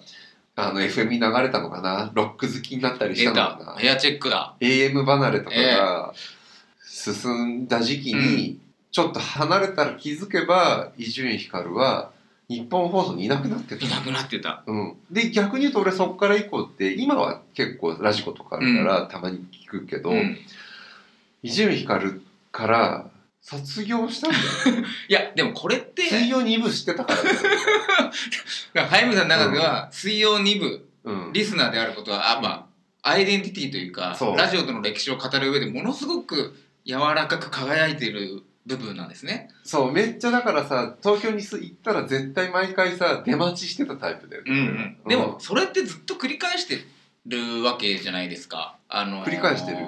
[0.56, 2.10] あの FM に流れたのかな。
[2.14, 3.72] ロック好きになったりし出たのかな。
[3.74, 3.78] た。
[3.78, 4.54] ヘアチェックだ。
[4.60, 6.14] AM 離れとかが
[6.84, 8.58] 進んだ時期に
[8.90, 12.10] ちょっと離れたら気づけば伊集院光は
[12.48, 13.86] 日本放送にいなくなってた。
[13.86, 14.64] いなくなってた。
[14.66, 20.36] うん、で逆に言うと俺そこから以降って今は結構ラジコとかあるからたまに聞くけどうん
[21.42, 22.20] 伊集院光
[22.52, 32.66] から卒業したんだよいやでもこれって水曜2部知ってたからだよ、 早見さんの中では水曜2部うん、リスナーであることはやっぱ
[33.02, 34.36] アイデンティティというかそう。
[34.36, 39.48] ラジオとの歴史を語る上でものすごく柔らかく輝いている部分なんですね。
[39.64, 44.58] そうめっちゃだからさ東京にす行ったら絶対毎回さ出待ちしてたタイプだよね、うん。
[44.58, 46.78] うん、でもそれってずっと繰り返して
[47.26, 48.76] るわけじゃないですか。
[48.88, 49.78] あのー繰り返してる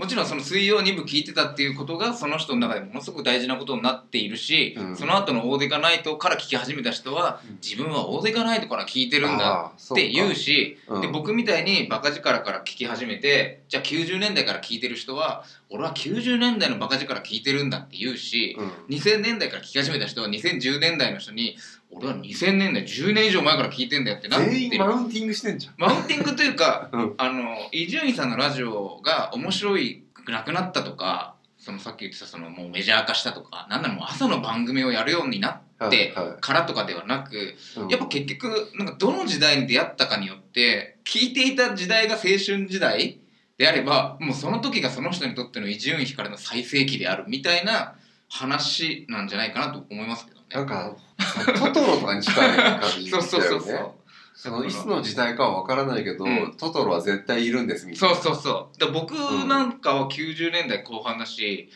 [0.00, 4.96] もちろんその水曜2部聞いてたっていうことがその人の中でものすごく大事なことになっているし、うん。
[4.96, 7.58] その後のオーデカナイトから聞き始めた人はうん。
[7.62, 18.96] 自分はオーデカナイトから聞いてるんだって言うしうんで僕みたいにバカ力から聞き始めてじゃあ90年代から聞いてる人は俺は90年代のバカ力聞いてるんだって言うしうん。
[18.96, 21.58] 2000年代から聞き始めた人は2010年代の人に
[21.92, 25.74] 俺は2000年代10年以上前から聞いてんだよってなって全員るマウンティングしてんじゃん。
[25.76, 27.14] マウンティングというかうん。
[27.18, 37.88] あの伊集院さんのラジオが面白いくなくなったとかそのさっき言ってたそのもうメジャー化したとかなんならもう朝の番組をやるようになっではいはからとかではなくいうん。
[37.88, 43.18] やっぱ結局なんかどの時代に出会ったかによって聞いていた時代が青春時代
[43.58, 47.96] であればもうその時がその人にとっての伊集院光の最盛期であるみたいな
[48.28, 50.39] 話なんじゃないかなと思いますけどね。
[50.50, 50.96] なんか
[51.58, 53.92] トトロとかに近い感じだよねそうそうそうそう。
[54.34, 58.78] そのいつの時代かは分からないけど、うんトトロは絶対いるんですみたいなそうそうそう。
[58.78, 59.12] で僕
[59.46, 61.70] なんかは90年代後半だし、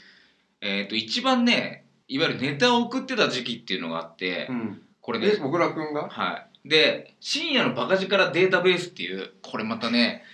[0.61, 5.39] えっ、と一番ねいわゆるネタを送ってた時期っていうのがあって、うん、これねら
[5.73, 6.09] くんが？
[6.09, 6.69] はい。
[6.69, 10.25] で、深夜のバカ力データベースっていう、これまたね、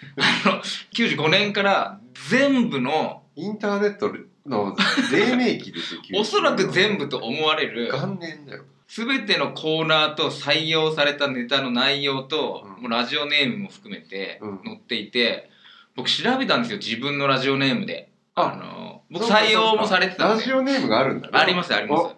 [0.44, 2.00] あの、95年から
[2.30, 4.12] 全部の、インターネット
[4.46, 4.76] の
[5.10, 8.64] 黎明期ですよ おそらく全部と思われる、元年だよ。
[8.86, 12.82] すべてのコーナーと採用されたネタの内容と、うん。
[12.82, 14.60] もうラジオネームも含めてうん。
[14.64, 15.48] 載っていて、
[15.94, 18.10] 僕調べたんですよ、自分のラジオネームで。
[18.34, 20.42] ああの、僕採用もされてたんラで。
[20.42, 21.38] ジオネームがあるんだね。
[21.38, 22.16] ありますありますお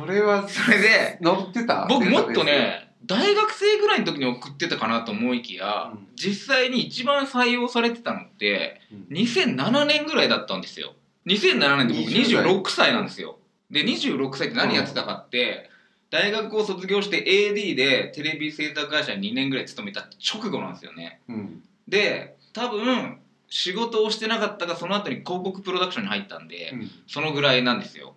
[0.00, 6.08] それはそれで、載ってた僕もっとね大学生ぐらいの時に送ってたかなと思いきや、うん。
[6.14, 9.16] 実際に一番採用されてたのってうん。
[9.16, 10.92] 2007年ぐらいだったんですよ
[11.28, 12.92] 2007年で僕20代26歳。
[12.92, 13.38] なんですよ。
[13.70, 15.70] で26歳って何やってたかって、
[16.10, 21.20] 大学を卒業して AD でテレビ制作会社に2年ぐらい勤めた直後なんですよね。
[21.28, 21.62] うん。
[21.86, 23.18] で多分
[23.50, 26.90] 仕事をしてなかったがその後に広告プロダクションに入ったんで、うん。
[27.06, 28.14] そのぐらいなんですよ。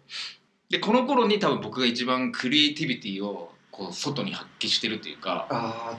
[0.70, 5.98] でこの頃に多分僕が一番クリエイティビティをこう外に発揮してるというかああ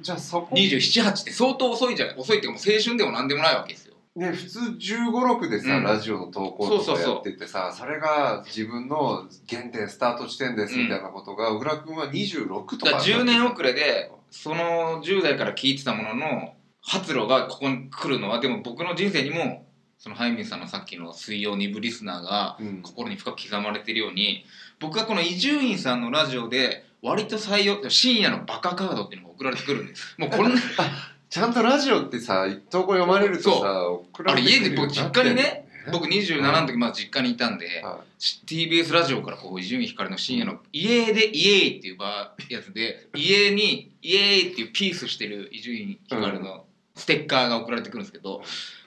[0.00, 2.16] じゃあそこ278って相当遅いじゃない？
[2.16, 3.85] 遅いっていうかもう青春でも何でもないわけですよ
[4.16, 5.84] ね普通1 5 6でさ、うん。
[5.84, 12.48] ラジオの投稿とかやっててさそれが自分の原点スタート地点ですみたいなことが、小倉君は26
[12.78, 19.66] とかだから10年遅れでその10代から聞いてたものの発露がここに来るのはでも僕の人生にも
[19.98, 22.82] そのハイミンさんのさっきの水曜2部リスナーがうん。
[22.82, 24.44] 心に深く刻まれてるように
[24.78, 30.14] 僕がこの伊集院さんのラジオで割と採用深夜のバカカードっていうのが送られてくるんです。
[30.18, 30.60] もうこんな
[31.36, 35.68] ちゃんとラジオってさ投稿読まれるとさ送られてくるようにね。
[35.92, 46.64] 僕27の時まだ実家にいたんで、は TBS ラジオからこう伊集院光の深夜の「家でイエーイ!」っていうばやつで 家に「イエーイ!」っていうピースしてる伊集院光の
[46.96, 48.42] ステッカーが送られてくるんですけど、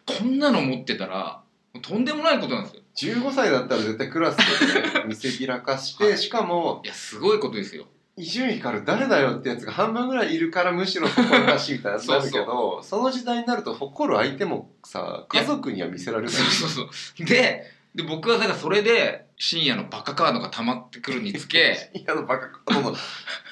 [0.07, 1.41] こんなの持ってたら
[1.84, 3.13] とんでもないことなんですよ。
[3.13, 6.17] い15歳だったら絶対クラスでね見せびらかして、はい。
[6.17, 7.86] しかもいやすごいことですよ
[8.20, 16.34] 伊集院光誰だよってやつが半分ぐらいいるからむしろ誇らしいみたいななるけど その時代になると誇る相手もさ家族には見せられない。
[16.34, 17.26] そうそうそう。
[17.26, 17.63] で
[17.95, 22.95] で僕はだからそれで深夜のバカカードが溜まってくるにつけ いやバカこの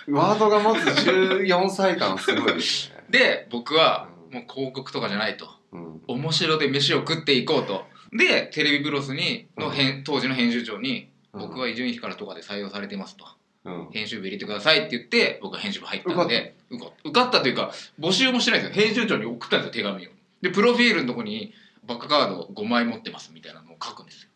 [0.09, 4.33] ワードが持つ14歳感すごいですね、で僕はうん。
[4.33, 5.49] もう広告とかじゃないと。
[5.71, 7.85] うん、面白で飯を食っていこうと。
[8.11, 13.25] でテレビブロスにの編当時の編集長に「僕は伊集院光とかで採用されてます」と
[13.67, 13.91] うん。
[13.91, 17.41] 編集部入れてくださいって言って僕は編集部入ったんで受か受かった。
[17.41, 18.85] というか募集もしてないんですよ。
[18.85, 20.09] 編集長に送ったんですよ手紙を。
[20.41, 21.53] でプロフィールのとこに
[21.85, 24.29] バッカカード5枚持ってますみたいなのを書くんですよ。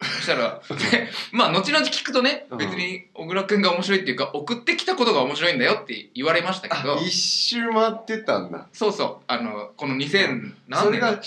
[0.00, 2.58] そしたらでまあ後々聞くとねうん。
[2.58, 8.68] 別に小倉君が面白いっていうか送ってきたことが面白いんだよって言われましたけどあ一周回ってたんだ。
[8.72, 9.16] そうそう。
[9.28, 11.22] あのこの2000何年だそれが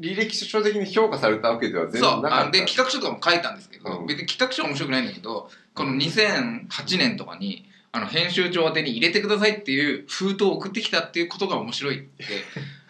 [0.00, 2.48] 履歴書的に評価されたわけでは全そう然なかった。
[2.48, 4.06] あで企画書とかも書いたんですけど、うん。
[4.06, 12.24] 別に企画書は面白くないんだけどこの2008年とかにあの編集長宛てに入れてくださいっていう封筒を送ってきたっていうことが面白いって。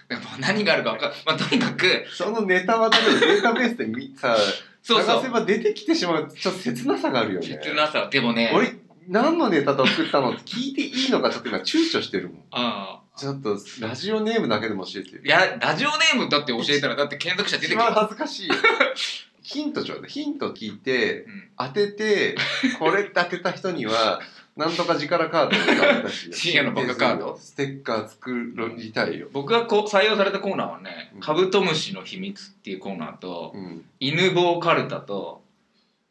[0.40, 4.34] 何があるか分かんまあとにかくそのネタはデータベースでみさ
[4.82, 5.06] そうそう。
[5.06, 7.60] 探せば出てきてしまうちょっと切なさがあるよね。
[7.62, 8.72] 切なさでもね俺
[9.06, 12.44] 何のネタで送ったのって聞いていいのかちょっと今躊躇してるもん。
[12.52, 15.22] あちょっとラジオネームだけでも教えてよ。
[15.22, 18.54] いやラジオネームだって教えたらだって検索者出て一番くる恥ずかしいよ
[19.48, 20.10] ヒントちょうだい。
[20.10, 21.48] ヒント聞いてうん。
[21.56, 22.36] 当てて
[22.78, 24.20] これって当てた人には
[24.56, 27.38] なんとか力カードを渡し 深夜のバカカード？
[27.40, 35.42] ステッカー作りたいよ、僕がこう採用されたコーナーはねうん「カブトムシの秘密」っていうコーナーとうん、「犬棒カルタ」と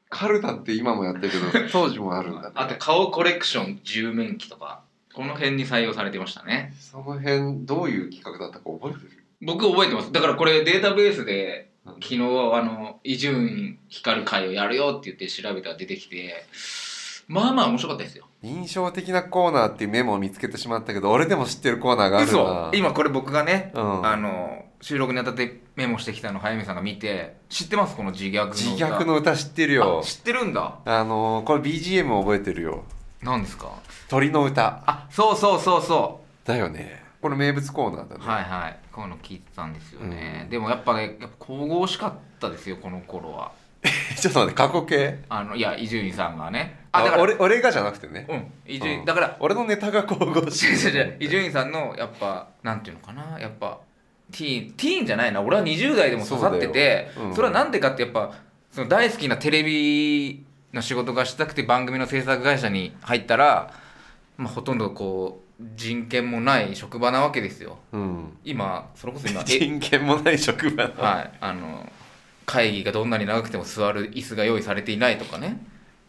[0.09, 2.51] カルタって今もやってるけど 当時もあるんだね。
[2.55, 4.81] あと顔コレクション10面記とか
[5.13, 6.73] この辺に採用されてましたね。
[6.79, 9.23] その辺どういう企画だったか覚えてる？
[9.41, 10.11] 僕覚えてます。
[10.11, 12.21] だからこれデータベースでうん昨日あ
[12.63, 16.45] の伊集院光る会をやるよって言って調べたら出てきて
[17.27, 18.25] まあまあ面白かったですよ。
[18.43, 22.43] 印象的なコーナーっていうメモを見つけてしまったけど俺でも知ってるコーナーがある嘘。
[22.43, 24.05] な今これ僕がね、うん。
[24.05, 27.95] あの収録にあたってメモしてきたの早見さんが見て知ってます？
[27.95, 28.55] この自虐の歌。
[28.55, 29.99] 自虐の歌知ってるよ。
[30.01, 30.79] あ知ってるんだ。
[30.85, 32.83] あのー、これ BGM 覚えてるよ。
[33.23, 33.71] 何ですか？
[34.07, 34.83] 鳥の歌。
[34.85, 38.77] あそうそうそうそだよねこれ名物コーナーだね、うはいはい。
[38.89, 40.49] こういうの聞いてたんですよね、うん。
[40.49, 43.51] でもやっぱねやっぱ神々しかったですよこの頃は。
[44.17, 45.19] ちょっと待って過去形？
[45.27, 46.79] あのいや伊集院さんがね。
[46.93, 48.25] ああだから俺俺がじゃなくてね。
[48.29, 49.05] うん伊集院、うん。
[49.05, 50.73] だから俺のネタが神々しい。
[51.19, 53.77] 伊集院さんのやっぱなんていうのかなやっぱ
[54.31, 57.35] ティーンティーンじゃないな俺は20代でも刺さっててそ,、そうん。
[57.35, 58.31] れはなんでかってやっぱ
[58.71, 63.73] その大好きなテレビの仕事がしたくて番組の制作会社に入ったら、
[64.37, 67.79] まあ、ほとんどこう人権もない職場なわけですよ。
[67.91, 68.37] うん。
[68.43, 71.01] 今それこそ今 え人権もない職場の？
[71.01, 71.31] はい。
[71.39, 71.91] あの
[72.45, 75.59] 会議がどんなに長くても座る椅子が用意されていないとかね。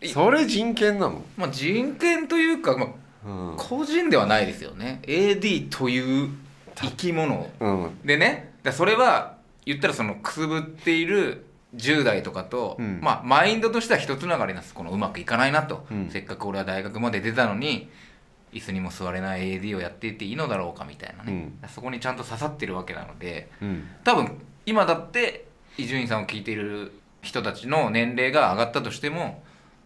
[0.05, 1.22] それ人権なの？
[1.36, 2.88] まあ人権というか、まあ、
[3.26, 3.57] うん。
[3.57, 5.01] 個人ではないですよね。
[5.05, 6.30] AD という
[6.74, 7.51] 生き物。
[7.59, 7.99] うん。
[8.05, 13.01] でねだそれは言ったらそのくすぶっている10代とかと、うん。
[13.03, 14.74] まあマインドとしては一つながりなんです。
[14.74, 16.11] このうまくいかないなと、うん。
[16.11, 17.88] せっかく俺は大学まで出たのに
[18.53, 23.88] 椅子にも座れない AD をやっていていいのだろうかみたいなね、そこにちゃんと刺さってるわけなのでうん。
[24.05, 25.46] 多分今だって
[25.76, 26.92] 伊集院さんを聞いている
[27.22, 29.42] 人たちの年齢が上がったとしても、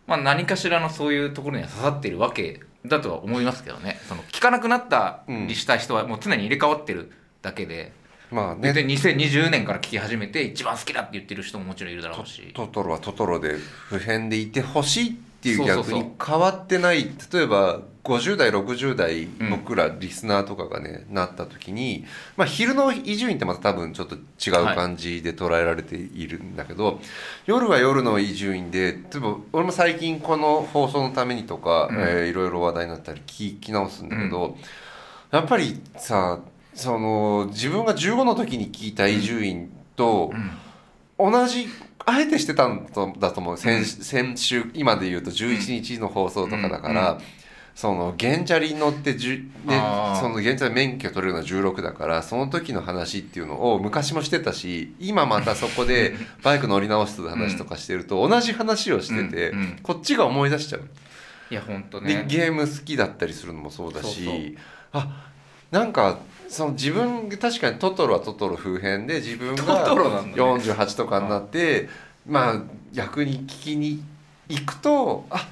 [0.06, 4.00] まあ、何かしらのそういうところには刺さってるわけだとは思いますけどね。
[4.08, 7.92] その聞かなくなったりした人はもう常に入れ替わってるだけで、
[8.30, 12.50] まあ別ねに2020年から聞き始めて一番好きだって言ってる人ももちろんいるだろうし。
[12.54, 17.10] トトロはトトロで普遍でいてほしいっていう逆に変わってない。
[17.32, 19.50] 例えば50代60代うん。
[19.50, 22.04] 僕らリスナーとかがね、なった時に、
[22.36, 27.00] まあ、昼の伊集院ってまた多分ちょっと違う感じで捉えられているんだけど、
[27.46, 31.96] 夜は夜の伊集院で例えば俺も最近この放送のためにとか、うん。
[32.00, 34.56] えーいろいろ話題になったり聞き直すんだけど、
[35.32, 36.40] やっぱりさ
[36.74, 40.50] その自分が15の時に聞いた伊集院と、うん。
[41.18, 41.68] 同じ
[42.04, 42.86] あえてしてたん
[43.18, 43.56] だと思う。
[43.56, 43.84] 先,、うん。
[43.84, 47.18] 先週今で言うと11日の放送とかだから、うん。
[47.74, 49.80] その原チャリに乗ってじゅ、ね
[50.20, 60.82] その原チャリ免許取れるのは16だからその時の話っていうのを昔もしてたし今またそこで バイク乗り直す話とかしてると同じ話をしてて、こっちが思い出しちゃう。
[61.50, 64.36] いや本当でねゲーム好きだったりするのもそうだしそう。
[64.92, 65.30] あ
[65.70, 66.18] なんか
[66.52, 70.42] その自分確かにトトロはトトロ風編で自分トがトロなんだね。
[70.42, 71.88] 48とかになって
[72.26, 74.04] まあ逆に聞きに
[74.48, 75.48] 行くとあ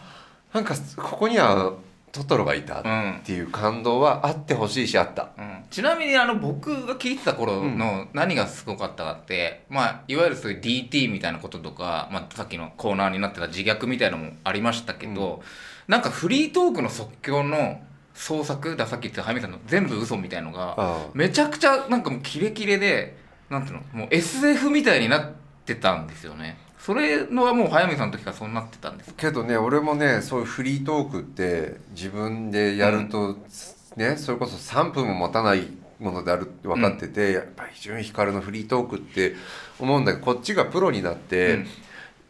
[0.53, 1.73] なんかここには
[2.13, 5.31] トトロがいたっうんていう感動はあってほしいしあった。
[5.39, 5.65] うん。
[5.71, 15.43] ちなみにあの僕が聞いてた頃の何がすごかったかって、まあいわゆるそういう DT みたいなこととか、まあ、さっきのコーナーになってた自虐みたいなのもありましたけど、
[15.87, 17.81] なんかフリートークの即興の
[18.21, 23.17] 創作ださっき言ってたハミさんの全部嘘みたいのがあめちゃくちゃなんかもうキレキレで
[23.49, 25.33] なんていうのもう SF みたいになっ
[25.65, 26.59] てたんですよね。
[26.79, 33.39] それのはもう早見さんの時からそうなってたんですけどね俺もねそういうフリートークって自分でやると、
[33.97, 35.67] ねそれこそ3分も持たない
[35.99, 39.35] ものであるって分かってて、やっぱり伊集院光のフリートークって
[39.79, 41.67] 思うんだけどこっちがプロになって、うん。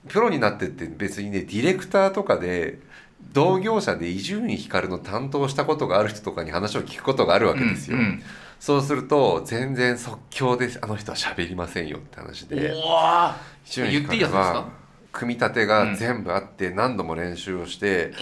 [0.08, 2.78] プロになってって別にねディレクターとかで
[3.32, 8.22] 同業者で伊集院光の担当したことがある人とかに話を聞くことがあるわけですよ、うんうん
[8.60, 12.74] そうすると全然即興であの人は喋りませんよって話で。
[13.66, 14.68] 伊集院言っていいやつですか？
[15.12, 18.12] 組み立てが全部あって何度も練習をして、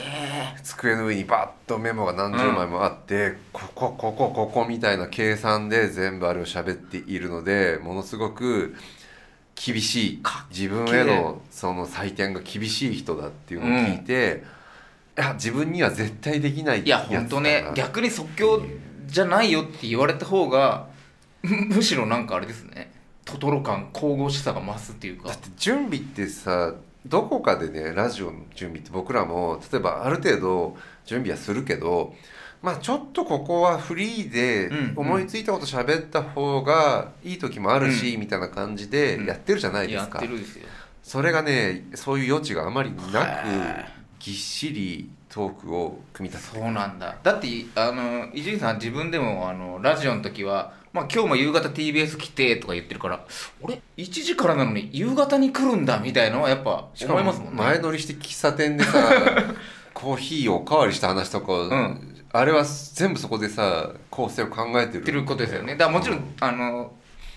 [0.62, 8.76] 机の上にバッとメモが何十枚もあって、ここここここみたいな計算で全部あれを喋っているのでものすごく
[9.56, 10.22] 厳しい。
[10.50, 14.44] 自分へのその採点が厳しい人だっていうのを聞いて、
[15.18, 17.64] いや自分には絶対できないいやほんとね。
[17.74, 18.62] 逆に即興
[19.06, 20.86] じゃないよって言われた方が
[21.42, 22.92] む むしろなんかあれですね。
[23.24, 25.28] トトロ感神々しさが増すっていうか。
[25.28, 26.72] だって準備ってさ
[27.04, 32.14] どこかでねラジオの準備って僕らも例えばある程度準備はするけど
[32.62, 40.66] まあちょっとここはフリーでうん思いついたこと喋った方がいい時もあるし、うみたいな感じでやってるじゃないでやっすか、てるですよ。
[41.02, 47.16] それがねそういう余地があまりなくへぎっしりトークを組み立ててそうなんだ。
[47.22, 53.24] だってあの伊集院さん自分でもあのラジオの時は「まあ、今日も夕方 TBS 来て」とか言ってるから
[53.60, 57.62] 俺1時からなのに夕方に来るんだみたいのはやっぱ思いますもんね。
[57.62, 59.12] 前乗りして喫茶店でさ
[59.94, 62.14] コーヒーをおかわりした話とか、ん。
[62.30, 65.02] あれは全部そこでさ構成を考えてる。
[65.02, 65.74] ってることですよね。
[65.76, 66.92] だからもちろん、あの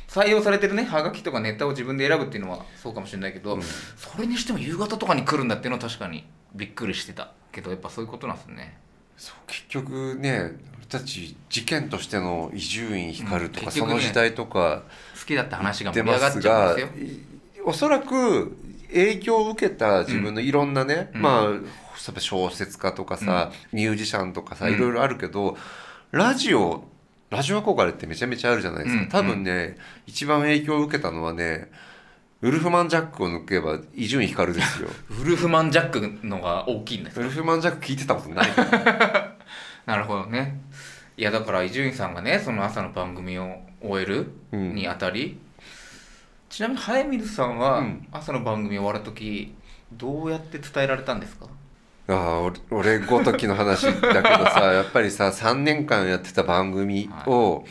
[0.07, 3.61] 採用されてるねはがきとかネタを自分で選ぶっていうのはそうかもしれないけど、うん。
[3.61, 8.77] それにしても夕方とかに来るんだっていうのは確かにびっくりしてたけどやっぱそういうことなんですね。
[9.17, 14.83] そう結局ね俺たち事件としての伊集院光とか、そうん結局ねの時代とか
[15.19, 17.13] 好きだった話が出ま盛り上がっすがちゃうんですよ。
[17.13, 17.21] い
[17.63, 21.57] おそらく影響を受けた自分のいろんなね、うんまあ例
[22.09, 24.73] えば小説家とかさ、ミュージシャンとかさうん。
[24.73, 25.55] いろいろあるけど、
[26.11, 26.85] ラジオ
[27.29, 29.09] ラジオ憧れってめちゃめちゃあるじゃないですか、うん。
[29.09, 29.77] 多分ね
[30.07, 31.69] 一番影響を受けたのはね
[32.41, 34.89] ウルフマンジャックを抜けば伊集院光ですよ。
[35.21, 38.49] ウルフマンジャックのが大きいんですウルフマンジャック聞いてたことない
[39.85, 40.59] なるほどね。
[41.17, 44.75] いやだから伊集院さんがねその朝の番組を終えるうん。
[44.75, 45.39] にあたり、
[46.49, 48.07] ちなみに早水さんはうん。
[48.11, 49.53] 朝の番組終わる時
[49.93, 51.45] どうやって伝えられたんですか？
[52.07, 57.63] ああ俺俺ごときの話だけどさやっぱりさ3年間やってた番組を、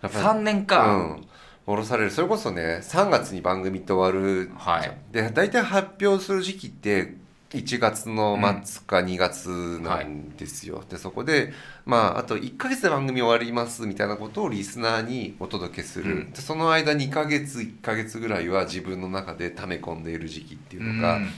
[0.00, 1.28] やっぱり3年間、うん
[1.66, 2.10] 降ろされる。
[2.10, 4.50] それこそね3月に番組って終わる。
[4.56, 4.96] はい。
[5.12, 7.14] で大体発表する時期って
[7.50, 11.52] 1月の末か2月なんですよ、でそこで
[11.86, 16.30] まああと1ヶ月で番組終わりますみたいなことをリスナーにお届けする、うん。
[16.32, 21.30] でその間2ヶ月1ヶ月ぐらいは自分の中で溜め込んでいる時期っていうのが、うんうん。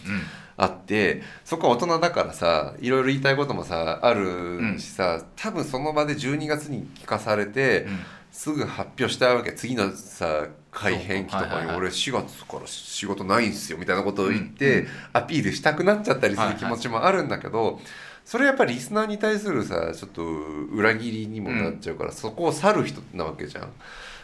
[0.56, 7.98] あってそこは大人だからさいろいろ言いたいこともさあるしさ、多分その場で12月に聞かされて、うん
[8.36, 9.54] すぐ発表したわけ。
[9.54, 11.72] 次のさ改編期とかに。
[11.72, 17.80] 俺4月から仕事ないんすよみたいなことを言って、うんアピールしたくなっちゃったりする気持ちもあるんだけど、
[18.26, 23.72] それやっぱりリスナーに対するさちょっと裏切りにもなっちゃうから、そこを去る人なわけじゃん。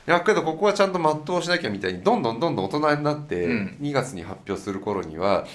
[0.05, 3.77] だけどここはちゃんと全うしなきゃみたいにどんどんどんどん大人になって、うん。
[3.81, 5.47] 2月に発表する頃には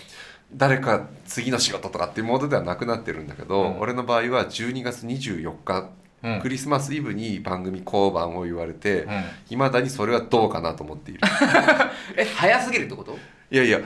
[0.52, 3.80] 誰か次の仕事とかっていうモードではなくなってるんだけど、うん。
[3.80, 5.90] 俺の場合は12月24日
[6.24, 6.42] うん。
[6.42, 9.12] クリスマスイブに番組降板を言われてうん。
[9.50, 11.22] いま、未だにそれはどうかなと思っている。
[12.18, 13.18] え早すぎるってこと？
[13.52, 13.80] いやいや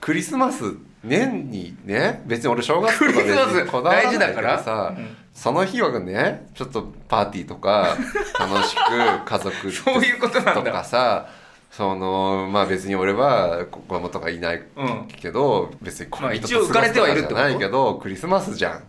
[0.00, 0.64] クリスマス
[1.04, 4.58] 年にね別に俺正月とか別にこだわらないけど大事だから？
[4.62, 5.16] さ、うん。
[5.34, 7.96] その日はねちょっとパーティーとか
[8.38, 11.26] 楽しく家族そういうこととかさ
[11.70, 15.08] そのまあ別に俺は子供とかいないうん。
[15.08, 18.72] けど、別にまあ恋人一応浮かれてはいるじゃないけどクリスマスじゃん。
[18.72, 18.80] さ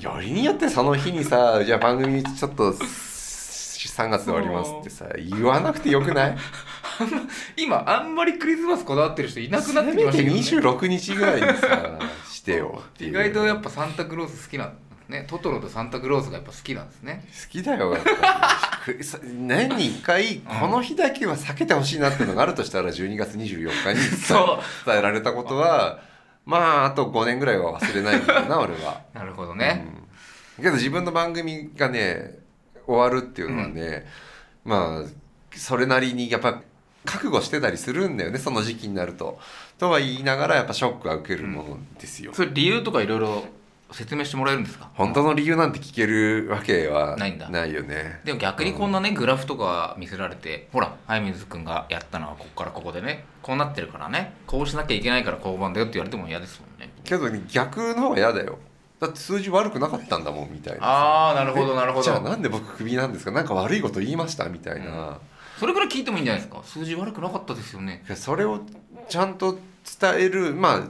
[0.00, 6.36] よりによってその日にさじゃあ番組ちょっと3月で終わりますってさ言わなくてよくない？
[7.56, 11.98] 今あんまりクリスマスこだわってる人いなくなってきましたけど、ね、26日ぐらいにさ
[12.30, 12.82] してよ。
[12.98, 14.72] 意外とやっぱサンタクロース好きなん
[15.08, 15.24] ね。
[15.28, 17.24] トトロとサンタクロースがやっぱ好きなんですね。
[17.44, 18.10] 好きだよやっぱ
[18.88, 18.94] り。
[18.98, 24.00] くさ年に1回この日だけは避けてほしいなっていうのがあるとしたら12月24日に
[24.86, 26.00] 伝えられたことは
[26.46, 29.02] まああと5年ぐらいは忘れないんだよな俺は。
[29.12, 29.84] なるほどね、
[30.58, 32.38] うん、けど自分の番組がね
[32.86, 34.06] 終わるっていうのはね、
[34.64, 35.08] まあ
[35.56, 36.62] それなりにやっぱ
[37.04, 39.38] 覚悟してたりするんだよねその時期になると。
[39.78, 42.32] とは言いながらやっぱショックは受けるものですよ。
[42.32, 43.44] それ理由とかいろいろ
[43.92, 44.90] 説明してもらえるんですか？
[44.94, 48.20] 本当の理由なんて聞けるわけはないんだないよね。
[48.24, 58.58] でも逆にこんなね、グラフとか見せられてほら早水君がやったのはここからここでねこうなってるからねこうしなきゃいけないから交番だよって言われても嫌ですもんねけど逆の方が嫌だよ。
[58.98, 60.86] だって数字悪くなかったんだもんみたいな。
[60.86, 63.30] ああなるほどなるほじゃあどなんで僕クビなんですか？
[63.30, 65.18] なんか悪いこと言いましたみたいな。
[65.60, 66.62] それぐらい聞いてもいいんじゃないですか？
[66.64, 68.60] 数字悪くなかったですよねそれを
[69.08, 69.58] ちゃんと
[70.00, 70.80] 伝えるまあ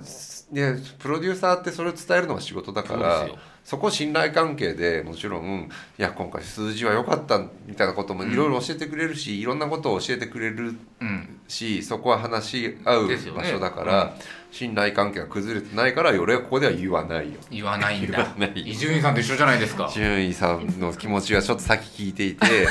[0.50, 3.28] でプロデューサーってそれを伝えるのが仕事だから
[3.64, 5.68] そこ信頼関係でもちろん
[5.98, 11.40] いや今回数字は良かったみたいなこともいろいろ教えてくれるし、いろんなことを教えてくれるうん。
[11.48, 14.16] しそこは話し合う場所だから、
[14.50, 17.38] 信頼関係が崩れてないから俺はここでは言わないよ。
[17.50, 19.90] 言わないん言だ伊集院さんと一緒じゃないですか。
[19.92, 22.66] 順位さんの気持ちがちょっと先聞いていて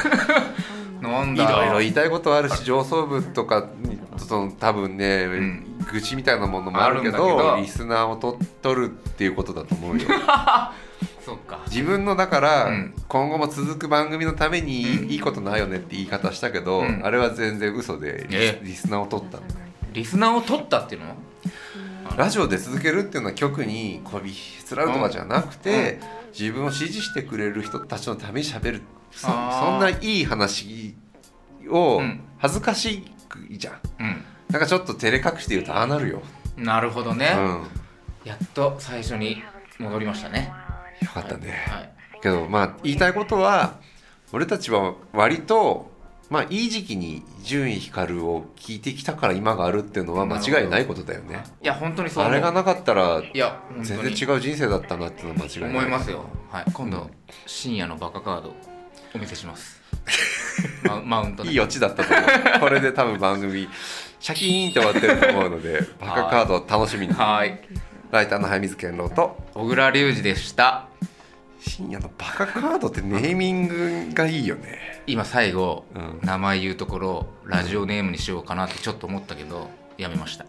[1.01, 1.43] なんだ。
[1.43, 5.65] いろいろ言いたいことはあるし上層部とかにその多分ね、ん。
[5.91, 10.05] 愚痴みたいなものもあるけどリスナーをと取るっていうことだと思うよ。
[11.23, 11.59] そうか。
[11.67, 12.93] 自分のだから、うん。
[13.07, 15.09] 今後も続く番組のためにうん。
[15.09, 17.01] いいことないよねって言い方したけど、うん。
[17.03, 18.59] あれは全然嘘でリスえ？
[18.63, 19.64] リスナーを取ったんだよ
[19.95, 21.15] リスナーを取ったっていうの？
[22.17, 25.99] ラジオで続けるっていうのは局にこびひつらうとかじゃなくて、
[26.37, 28.81] 自分を支持してくれる人たちのためにしゃべる
[29.11, 30.95] そんないい話
[31.69, 32.21] をうん。
[32.37, 33.05] 恥ずかし
[33.49, 34.23] いじゃん、うん。
[34.49, 36.21] なんかちょっと照れ隠して言うとああなるよ、
[36.57, 37.65] なるほどね、うん、よ
[38.25, 39.41] やっと最初に
[39.79, 40.51] 戻りましたね。
[41.13, 41.89] かったね、はい。
[42.21, 43.79] けどまあ言いたいことは
[44.31, 45.91] 俺たちは割と
[46.29, 51.43] まあいい時期に順位光を聞いてきたから今があるっていうのは間違いないことだよね。
[51.61, 54.15] いや本当にそうあれがなかったらいや全に。
[54.15, 55.69] 然違う人生だったなっていうのは間違いない。
[55.69, 56.25] 思いますよ。
[56.51, 56.65] はい。
[56.73, 57.09] 今度、うん
[57.47, 58.53] 深夜のバカカード
[59.13, 59.81] お見せします。
[60.83, 61.51] ママウントで。
[61.51, 62.59] いいオチだったと思う。
[62.59, 63.67] これで多分番組
[64.19, 67.13] シャキーンって終わってると思うのでバカカードを楽しみに。
[67.13, 67.59] はい。
[68.11, 69.37] ライターの早水健郎と。
[69.53, 70.87] 小倉隆二でした。
[71.59, 76.19] 深夜のバカカードってネーミングがいいよね今最後、うん。
[76.23, 80.45] 名前言うところラジオネームにしようかなってちょっと思ったけどやめました。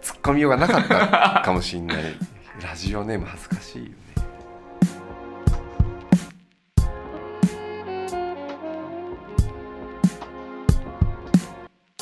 [0.00, 2.02] ツッコみようがなかったかもしんない。
[2.62, 3.94] ラジオネーム恥ずかしいよね。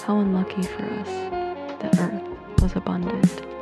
[0.06, 1.10] How unlucky for us
[1.80, 3.57] that Earth was abundant.